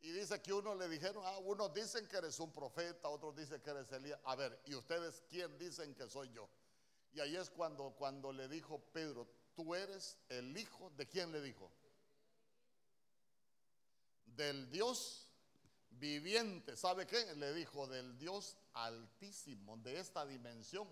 Y 0.00 0.12
dice 0.12 0.40
que 0.40 0.52
uno 0.52 0.74
le 0.74 0.88
dijeron, 0.88 1.22
ah, 1.26 1.38
unos 1.38 1.72
dicen 1.74 2.06
que 2.06 2.16
eres 2.16 2.38
un 2.38 2.52
profeta, 2.52 3.08
otros 3.08 3.34
dicen 3.34 3.60
que 3.60 3.70
eres 3.70 3.90
Elías. 3.90 4.20
A 4.24 4.36
ver, 4.36 4.60
¿y 4.66 4.74
ustedes 4.74 5.24
quién 5.28 5.58
dicen 5.58 5.94
que 5.94 6.08
soy 6.08 6.30
yo? 6.30 6.48
Y 7.12 7.20
ahí 7.20 7.36
es 7.36 7.50
cuando, 7.50 7.90
cuando 7.90 8.32
le 8.32 8.48
dijo 8.48 8.78
Pedro, 8.92 9.26
tú 9.58 9.74
eres 9.74 10.16
el 10.28 10.56
hijo, 10.56 10.92
¿de 10.96 11.08
quién 11.08 11.32
le 11.32 11.42
dijo? 11.42 11.68
Del 14.24 14.70
Dios 14.70 15.26
viviente. 15.90 16.76
¿Sabe 16.76 17.08
qué? 17.08 17.34
Le 17.34 17.52
dijo 17.52 17.88
del 17.88 18.16
Dios 18.16 18.56
altísimo, 18.74 19.76
de 19.78 19.98
esta 19.98 20.24
dimensión. 20.24 20.86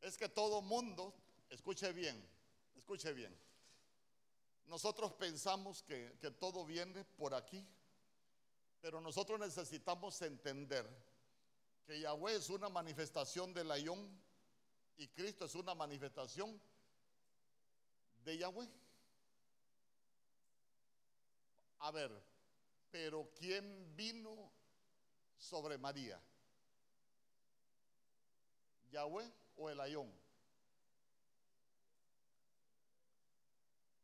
Es 0.00 0.16
que 0.16 0.28
todo 0.28 0.62
mundo, 0.62 1.14
escuche 1.48 1.92
bien, 1.92 2.20
escuche 2.74 3.12
bien 3.12 3.38
nosotros 4.66 5.12
pensamos 5.12 5.82
que, 5.82 6.10
todo 6.38 6.64
viene 6.64 7.04
por 7.04 7.34
aquí, 7.34 7.66
pero 8.80 9.00
nosotros 9.00 9.38
necesitamos 9.38 10.20
entender 10.22 10.88
que 11.86 12.00
Yahweh 12.00 12.36
es 12.36 12.50
una 12.50 12.68
manifestación 12.68 13.52
del 13.52 13.70
Ayón 13.70 14.08
y 14.96 15.08
Cristo 15.08 15.44
es 15.44 15.54
una 15.54 15.74
manifestación 15.74 16.60
de 18.24 18.38
Yahweh. 18.38 18.68
A 21.80 21.90
ver, 21.90 22.10
pero 22.90 23.30
¿quién 23.34 23.94
vino 23.96 24.50
sobre 25.36 25.76
María? 25.76 26.20
¿Yahweh 28.90 29.30
o 29.56 29.68
el 29.68 29.80
Ayón? 29.80 30.24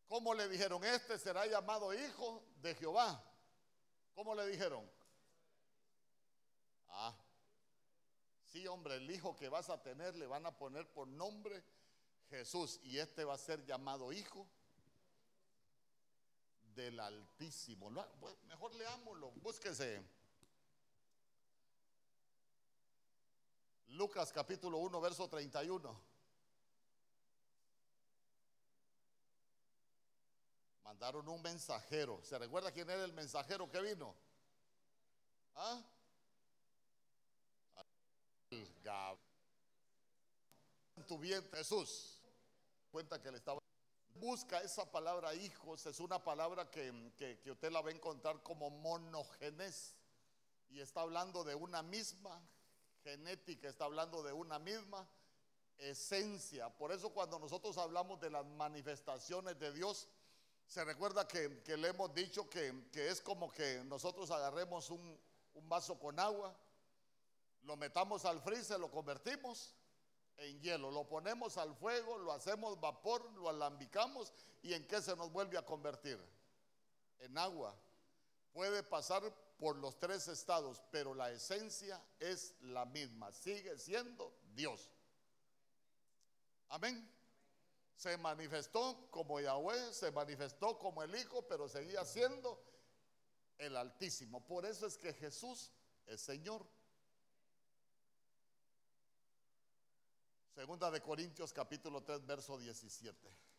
¿Cómo 0.08 0.34
le 0.34 0.48
dijeron? 0.48 0.82
Este 0.84 1.18
será 1.20 1.46
llamado 1.46 1.94
hijo 1.94 2.44
de 2.56 2.74
Jehová. 2.74 3.24
¿Cómo 4.12 4.34
le 4.34 4.44
dijeron? 4.48 4.90
Ah, 6.88 7.16
sí, 8.50 8.66
hombre, 8.66 8.96
el 8.96 9.10
hijo 9.10 9.36
que 9.36 9.48
vas 9.48 9.70
a 9.70 9.82
tener 9.82 10.16
le 10.16 10.26
van 10.26 10.44
a 10.46 10.56
poner 10.56 10.86
por 10.92 11.06
nombre 11.06 11.62
Jesús 12.28 12.80
y 12.82 12.98
este 12.98 13.24
va 13.24 13.34
a 13.34 13.38
ser 13.38 13.64
llamado 13.64 14.12
hijo 14.12 14.46
del 16.74 16.98
Altísimo. 16.98 17.90
Mejor 18.48 18.74
leámoslo, 18.74 19.30
búsquese. 19.32 20.02
Lucas 23.88 24.32
capítulo 24.32 24.78
1, 24.78 25.00
verso 25.00 25.28
31. 25.28 26.00
Mandaron 30.84 31.28
un 31.28 31.42
mensajero. 31.42 32.20
¿Se 32.22 32.38
recuerda 32.38 32.72
quién 32.72 32.88
era 32.90 33.04
el 33.04 33.12
mensajero 33.12 33.70
que 33.70 33.80
vino? 33.80 34.14
¿Ah? 35.54 35.82
En 38.50 38.66
tu 41.06 41.18
vientre, 41.18 41.58
Jesús. 41.58 42.20
Cuenta 42.90 43.20
que 43.20 43.30
le 43.30 43.38
estaba. 43.38 43.60
Busca 44.14 44.60
esa 44.60 44.90
palabra 44.90 45.34
hijos, 45.34 45.86
es 45.86 46.00
una 46.00 46.22
palabra 46.22 46.70
que, 46.70 47.12
que, 47.16 47.50
usted 47.50 47.70
la 47.70 47.80
va 47.80 47.90
a 47.90 47.92
encontrar 47.92 48.42
como 48.42 48.70
monogenes. 48.70 49.94
Y 50.68 50.80
está 50.80 51.02
hablando 51.02 51.44
de 51.44 51.54
una 51.54 51.82
misma 51.82 52.42
genética, 53.02 53.68
está 53.68 53.84
hablando 53.84 54.22
de 54.22 54.32
una 54.32 54.58
misma 54.58 55.08
esencia. 55.78 56.68
Por 56.70 56.92
eso 56.92 57.10
cuando 57.10 57.38
nosotros 57.38 57.78
hablamos 57.78 58.20
de 58.20 58.30
las 58.30 58.44
manifestaciones 58.44 59.58
de 59.58 59.72
Dios, 59.72 60.08
se 60.66 60.84
recuerda 60.84 61.26
que, 61.26 61.48
le 61.76 61.88
hemos 61.88 62.12
dicho 62.14 62.48
que, 62.50 62.88
es 62.92 63.20
como 63.20 63.50
que 63.50 63.82
nosotros 63.84 64.30
agarremos 64.30 64.90
un, 64.90 65.18
un 65.54 65.68
vaso 65.68 65.98
con 65.98 66.18
agua, 66.18 66.54
lo 67.62 67.76
metamos 67.76 68.24
al 68.24 68.40
freezer, 68.40 68.78
lo 68.78 68.90
convertimos 68.90 69.74
en 70.36 70.60
hielo, 70.60 70.90
lo 70.90 71.06
ponemos 71.06 71.56
al 71.58 71.74
fuego, 71.74 72.18
lo 72.18 72.32
hacemos 72.32 72.80
vapor, 72.80 73.30
lo 73.32 73.48
alambicamos 73.48 74.32
y 74.62 74.72
en 74.72 74.86
qué 74.86 75.02
se 75.02 75.14
nos 75.16 75.30
vuelve 75.30 75.58
a 75.58 75.64
convertir? 75.64 76.18
En 77.18 77.36
agua. 77.36 77.76
Puede 78.52 78.82
pasar 78.82 79.22
por 79.58 79.76
los 79.76 79.98
tres 79.98 80.26
estados, 80.28 80.82
pero 80.90 81.14
la 81.14 81.30
esencia 81.30 82.02
es 82.18 82.54
la 82.60 82.86
misma, 82.86 83.30
sigue 83.32 83.76
siendo 83.78 84.34
Dios. 84.54 84.90
Amén. 86.70 87.08
Se 87.94 88.16
manifestó 88.16 89.10
como 89.10 89.40
Yahweh, 89.40 89.92
se 89.92 90.10
manifestó 90.10 90.78
como 90.78 91.02
el 91.02 91.14
Hijo, 91.14 91.42
pero 91.42 91.68
seguía 91.68 92.04
siendo 92.06 92.62
el 93.58 93.76
Altísimo. 93.76 94.46
Por 94.46 94.64
eso 94.64 94.86
es 94.86 94.96
que 94.96 95.12
Jesús 95.12 95.70
es 96.06 96.22
Señor. 96.22 96.66
Segunda 100.54 100.90
de 100.90 101.00
Corintios 101.00 101.52
capítulo 101.52 102.02
3, 102.02 102.26
verso 102.26 102.58
17. 102.58 103.50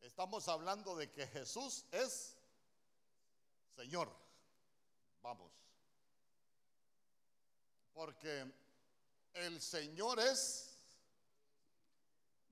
Estamos 0.00 0.48
hablando 0.48 0.96
de 0.96 1.10
que 1.10 1.26
Jesús 1.26 1.84
es 1.92 2.36
Señor. 3.76 4.10
Vamos. 5.20 5.52
Porque 7.92 8.65
el 9.36 9.60
Señor 9.60 10.18
es, 10.18 10.78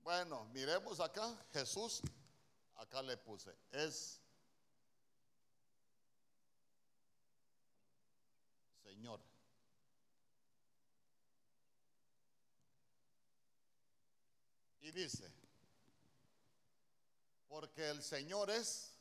bueno, 0.03 0.45
miremos 0.53 0.99
acá, 0.99 1.35
Jesús, 1.51 2.01
acá 2.75 3.01
le 3.01 3.17
puse, 3.17 3.55
es 3.71 4.21
Señor. 8.83 9.19
Y 14.81 14.91
dice, 14.91 15.33
porque 17.47 17.89
el 17.89 18.03
Señor 18.03 18.51
es 18.51 18.91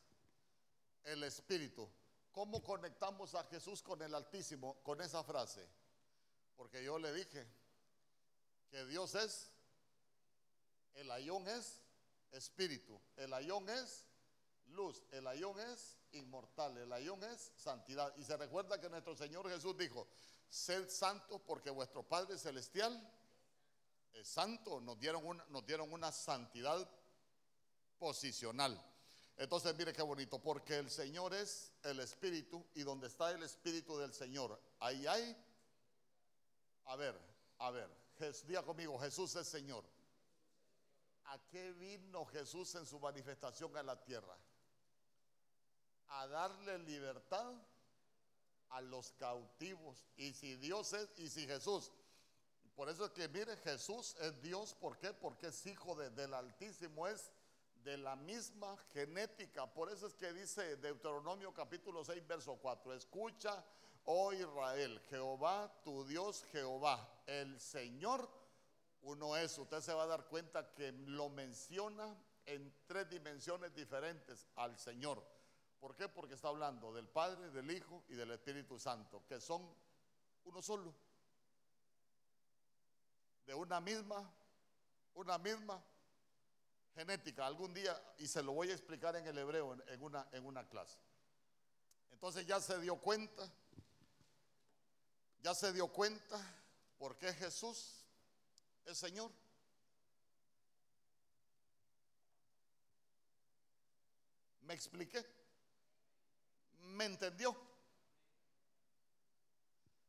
el 1.04 1.22
Espíritu. 1.24 1.86
¿Cómo 2.32 2.62
conectamos 2.62 3.34
a 3.34 3.44
Jesús 3.44 3.82
con 3.82 4.00
el 4.00 4.14
Altísimo 4.14 4.82
con 4.82 5.02
esa 5.02 5.22
frase? 5.22 5.68
Porque 6.56 6.82
yo 6.82 6.98
le 6.98 7.12
dije, 7.12 7.46
que 8.74 8.84
Dios 8.86 9.14
es, 9.14 9.52
el 10.94 11.08
ayón 11.12 11.46
es 11.46 11.80
espíritu, 12.32 13.00
el 13.14 13.32
ayón 13.32 13.68
es 13.68 14.04
luz, 14.66 15.00
el 15.12 15.28
ayón 15.28 15.60
es 15.60 15.96
inmortal, 16.10 16.76
el 16.78 16.92
ayón 16.92 17.22
es 17.22 17.52
santidad. 17.54 18.12
Y 18.16 18.24
se 18.24 18.36
recuerda 18.36 18.80
que 18.80 18.90
nuestro 18.90 19.14
Señor 19.14 19.48
Jesús 19.48 19.78
dijo, 19.78 20.08
sed 20.48 20.90
santos 20.90 21.40
porque 21.46 21.70
vuestro 21.70 22.02
Padre 22.02 22.36
Celestial 22.36 23.00
es 24.12 24.26
santo, 24.26 24.80
nos 24.80 24.98
dieron 24.98 25.24
una, 25.24 25.44
nos 25.50 25.64
dieron 25.64 25.92
una 25.92 26.10
santidad 26.10 26.84
posicional. 27.96 28.84
Entonces 29.36 29.72
mire 29.76 29.92
qué 29.92 30.02
bonito, 30.02 30.42
porque 30.42 30.78
el 30.78 30.90
Señor 30.90 31.32
es 31.32 31.72
el 31.84 32.00
Espíritu 32.00 32.66
y 32.74 32.82
donde 32.82 33.06
está 33.06 33.30
el 33.30 33.44
Espíritu 33.44 33.96
del 33.98 34.12
Señor, 34.12 34.60
ahí 34.80 35.06
hay, 35.06 35.36
a 36.86 36.96
ver, 36.96 37.16
a 37.58 37.70
ver, 37.70 38.03
Diga 38.46 38.62
conmigo, 38.62 38.98
Jesús 38.98 39.34
es 39.36 39.46
Señor. 39.48 39.84
¿A 41.24 41.38
qué 41.48 41.72
vino 41.72 42.24
Jesús 42.26 42.74
en 42.74 42.86
su 42.86 43.00
manifestación 43.00 43.76
en 43.76 43.86
la 43.86 44.02
tierra? 44.04 44.36
A 46.08 46.26
darle 46.26 46.78
libertad 46.78 47.54
a 48.70 48.80
los 48.80 49.12
cautivos. 49.12 50.04
Y 50.16 50.32
si 50.32 50.56
Dios 50.56 50.92
es, 50.92 51.08
y 51.16 51.28
si 51.28 51.46
Jesús, 51.46 51.90
por 52.74 52.88
eso 52.88 53.06
es 53.06 53.12
que 53.12 53.28
mire, 53.28 53.56
Jesús 53.58 54.16
es 54.20 54.40
Dios, 54.42 54.74
¿por 54.74 54.98
qué? 54.98 55.12
Porque 55.12 55.48
es 55.48 55.66
hijo 55.66 55.94
del 55.94 56.34
Altísimo, 56.34 57.06
es 57.06 57.30
de 57.84 57.96
la 57.96 58.16
misma 58.16 58.76
genética. 58.92 59.72
Por 59.72 59.90
eso 59.90 60.06
es 60.06 60.14
que 60.14 60.32
dice 60.32 60.76
Deuteronomio 60.76 61.52
capítulo 61.54 62.04
6, 62.04 62.26
verso 62.26 62.56
4, 62.56 62.94
escucha 62.94 63.64
oh 64.06 64.32
Israel, 64.32 65.00
Jehová, 65.08 65.72
tu 65.82 66.04
Dios, 66.04 66.44
Jehová, 66.52 67.08
el 67.26 67.60
Señor, 67.60 68.28
uno 69.02 69.36
es. 69.36 69.56
Usted 69.58 69.80
se 69.80 69.92
va 69.92 70.04
a 70.04 70.06
dar 70.06 70.26
cuenta 70.26 70.74
que 70.74 70.92
lo 70.92 71.28
menciona 71.28 72.16
en 72.46 72.74
tres 72.86 73.08
dimensiones 73.08 73.74
diferentes 73.74 74.46
al 74.56 74.78
Señor. 74.78 75.24
¿Por 75.78 75.96
qué? 75.96 76.08
Porque 76.08 76.34
está 76.34 76.48
hablando 76.48 76.92
del 76.92 77.08
Padre, 77.08 77.50
del 77.50 77.70
Hijo 77.70 78.04
y 78.08 78.14
del 78.14 78.30
Espíritu 78.30 78.78
Santo, 78.78 79.24
que 79.26 79.40
son 79.40 79.74
uno 80.44 80.62
solo. 80.62 80.94
De 83.46 83.54
una 83.54 83.80
misma, 83.80 84.30
una 85.14 85.38
misma 85.38 85.82
genética. 86.94 87.46
Algún 87.46 87.74
día, 87.74 88.00
y 88.18 88.26
se 88.26 88.42
lo 88.42 88.52
voy 88.52 88.70
a 88.70 88.72
explicar 88.72 89.16
en 89.16 89.26
el 89.26 89.36
hebreo 89.36 89.76
en, 89.88 90.02
una, 90.02 90.26
en 90.32 90.46
una 90.46 90.66
clase. 90.68 90.98
Entonces 92.10 92.46
ya 92.46 92.60
se 92.60 92.78
dio 92.80 92.96
cuenta 92.96 93.50
¿Ya 95.44 95.54
se 95.54 95.74
dio 95.74 95.88
cuenta 95.88 96.40
por 97.04 97.18
qué 97.18 97.34
Jesús 97.34 98.02
es 98.86 98.96
Señor? 98.96 99.30
¿Me 104.62 104.72
expliqué? 104.72 105.22
¿Me 106.78 107.04
entendió? 107.04 107.54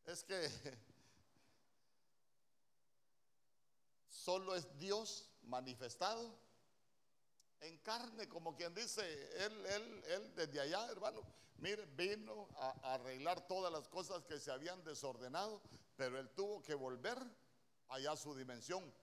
Es 0.06 0.24
que 0.24 0.50
solo 4.08 4.56
es 4.56 4.66
Dios 4.78 5.30
manifestado 5.42 6.34
en 7.60 7.78
carne, 7.80 8.30
como 8.30 8.56
quien 8.56 8.74
dice, 8.74 9.04
él, 9.46 9.66
él, 9.66 10.04
él 10.08 10.34
desde 10.34 10.62
allá, 10.62 10.90
hermano, 10.90 11.24
mire, 11.58 11.86
vino 11.88 12.48
a, 12.56 12.94
arreglar 12.94 13.46
todas 13.48 13.70
las 13.70 13.90
cosas 13.90 14.24
que 14.24 14.40
se 14.40 14.50
habían 14.50 14.82
desordenado, 14.86 15.62
pero 15.96 16.20
él 16.20 16.30
tuvo 16.32 16.62
que 16.62 16.74
volver 16.74 17.18
allá 17.90 18.12
a 18.12 18.18
su 18.18 18.36
dimensión. 18.36 18.94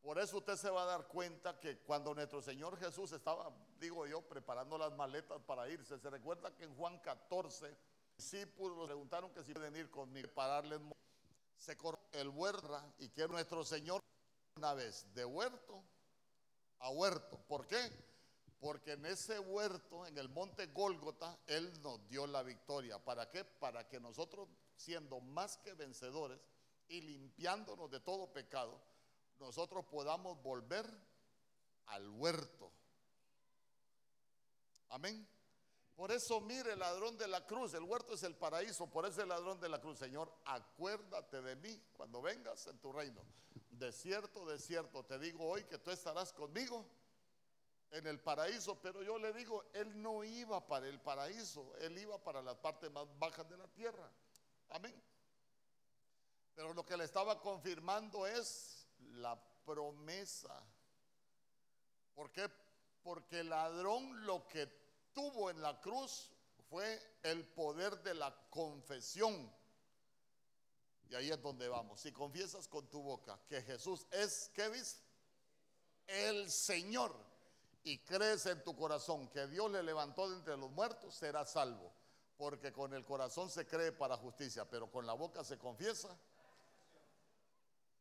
Por 0.00 0.18
eso 0.18 0.38
usted 0.38 0.56
se 0.56 0.70
va 0.70 0.82
a 0.82 0.86
dar 0.86 1.08
cuenta 1.08 1.58
que 1.58 1.78
cuando 1.80 2.14
nuestro 2.14 2.40
Señor 2.40 2.78
Jesús 2.78 3.12
estaba, 3.12 3.52
digo 3.78 4.06
yo, 4.06 4.22
preparando 4.22 4.78
las 4.78 4.94
maletas 4.94 5.40
para 5.42 5.68
irse, 5.68 5.98
se 5.98 6.10
recuerda 6.10 6.54
que 6.54 6.64
en 6.64 6.74
Juan 6.76 6.98
14, 7.00 7.76
discípulos 8.16 8.86
preguntaron 8.86 9.32
que 9.32 9.42
si 9.42 9.52
pueden 9.52 9.76
ir 9.76 9.90
conmigo 9.90 10.28
para 10.34 10.54
darles 10.54 10.80
se 11.56 11.76
corrió 11.76 12.00
el 12.12 12.28
huerto 12.28 12.94
y 12.98 13.08
que 13.10 13.26
nuestro 13.26 13.64
Señor 13.64 14.00
una 14.56 14.74
vez 14.74 15.06
de 15.14 15.24
huerto 15.24 15.82
a 16.78 16.90
huerto. 16.90 17.38
¿Por 17.48 17.66
qué? 17.66 17.78
Porque 18.60 18.92
en 18.92 19.06
ese 19.06 19.38
huerto, 19.38 20.06
en 20.06 20.18
el 20.18 20.28
monte 20.28 20.66
Gólgota, 20.66 21.38
Él 21.46 21.80
nos 21.82 22.06
dio 22.08 22.26
la 22.26 22.42
victoria. 22.42 22.98
¿Para 22.98 23.28
qué? 23.30 23.44
Para 23.44 23.86
que 23.88 24.00
nosotros, 24.00 24.48
siendo 24.78 25.20
más 25.20 25.58
que 25.58 25.74
vencedores 25.74 26.40
y 26.86 27.00
limpiándonos 27.00 27.90
de 27.90 28.00
todo 28.00 28.32
pecado, 28.32 28.80
nosotros 29.38 29.84
podamos 29.86 30.40
volver 30.42 30.86
al 31.86 32.08
huerto. 32.10 32.72
Amén. 34.88 35.28
Por 35.94 36.12
eso 36.12 36.40
mire 36.40 36.72
el 36.72 36.78
ladrón 36.78 37.18
de 37.18 37.26
la 37.26 37.44
cruz, 37.44 37.74
el 37.74 37.82
huerto 37.82 38.14
es 38.14 38.22
el 38.22 38.36
paraíso, 38.36 38.86
por 38.88 39.04
eso 39.04 39.20
el 39.20 39.28
ladrón 39.28 39.58
de 39.58 39.68
la 39.68 39.80
cruz, 39.80 39.98
Señor, 39.98 40.32
acuérdate 40.44 41.42
de 41.42 41.56
mí 41.56 41.82
cuando 41.92 42.22
vengas 42.22 42.68
en 42.68 42.78
tu 42.78 42.92
reino. 42.92 43.20
De 43.70 43.92
cierto, 43.92 44.46
de 44.46 44.60
cierto, 44.60 45.04
te 45.04 45.18
digo 45.18 45.44
hoy 45.44 45.64
que 45.64 45.78
tú 45.78 45.90
estarás 45.90 46.32
conmigo 46.32 46.86
en 47.90 48.06
el 48.06 48.20
paraíso, 48.20 48.80
pero 48.80 49.02
yo 49.02 49.18
le 49.18 49.32
digo, 49.32 49.64
él 49.72 50.00
no 50.00 50.22
iba 50.22 50.64
para 50.64 50.86
el 50.86 51.00
paraíso, 51.00 51.74
él 51.78 51.98
iba 51.98 52.22
para 52.22 52.42
las 52.42 52.56
partes 52.58 52.90
más 52.92 53.06
bajas 53.18 53.48
de 53.48 53.56
la 53.56 53.66
tierra. 53.66 54.08
Amén. 54.70 55.02
Pero 56.54 56.74
lo 56.74 56.84
que 56.84 56.96
le 56.96 57.04
estaba 57.04 57.40
confirmando 57.40 58.26
es 58.26 58.86
la 58.98 59.40
promesa. 59.64 60.62
¿Por 62.14 62.32
qué? 62.32 62.50
Porque 63.02 63.40
el 63.40 63.50
ladrón 63.50 64.26
lo 64.26 64.46
que 64.48 64.66
tuvo 65.12 65.50
en 65.50 65.62
la 65.62 65.80
cruz 65.80 66.30
fue 66.68 67.18
el 67.22 67.46
poder 67.46 68.02
de 68.02 68.14
la 68.14 68.34
confesión. 68.50 69.52
Y 71.08 71.14
ahí 71.14 71.30
es 71.30 71.40
donde 71.40 71.68
vamos. 71.68 72.00
Si 72.00 72.12
confiesas 72.12 72.68
con 72.68 72.88
tu 72.88 73.02
boca 73.02 73.40
que 73.48 73.62
Jesús 73.62 74.06
es, 74.10 74.50
¿qué? 74.52 74.70
El 76.06 76.50
Señor. 76.50 77.14
Y 77.84 77.98
crees 77.98 78.44
en 78.46 78.62
tu 78.64 78.76
corazón 78.76 79.28
que 79.28 79.46
Dios 79.46 79.70
le 79.70 79.82
levantó 79.82 80.28
de 80.28 80.36
entre 80.36 80.56
los 80.56 80.70
muertos, 80.70 81.14
serás 81.14 81.52
salvo. 81.52 81.92
Porque 82.38 82.72
con 82.72 82.94
el 82.94 83.04
corazón 83.04 83.50
se 83.50 83.66
cree 83.66 83.92
para 83.92 84.16
justicia, 84.16 84.64
pero 84.64 84.90
con 84.90 85.06
la 85.06 85.12
boca 85.12 85.44
se 85.44 85.58
confiesa 85.58 86.16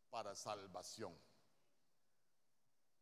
para 0.09 0.33
salvación. 0.35 1.13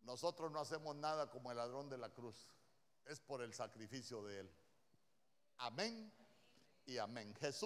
Nosotros 0.01 0.51
no 0.51 0.59
hacemos 0.59 0.95
nada 0.95 1.29
como 1.29 1.51
el 1.51 1.57
ladrón 1.57 1.89
de 1.89 1.99
la 1.99 2.09
cruz 2.09 2.47
es 3.05 3.19
por 3.19 3.41
el 3.41 3.53
sacrificio 3.53 4.23
de 4.23 4.41
Él. 4.41 4.51
Amén 5.57 6.11
y 6.86 6.97
amén. 6.97 7.33
Jesús. 7.39 7.63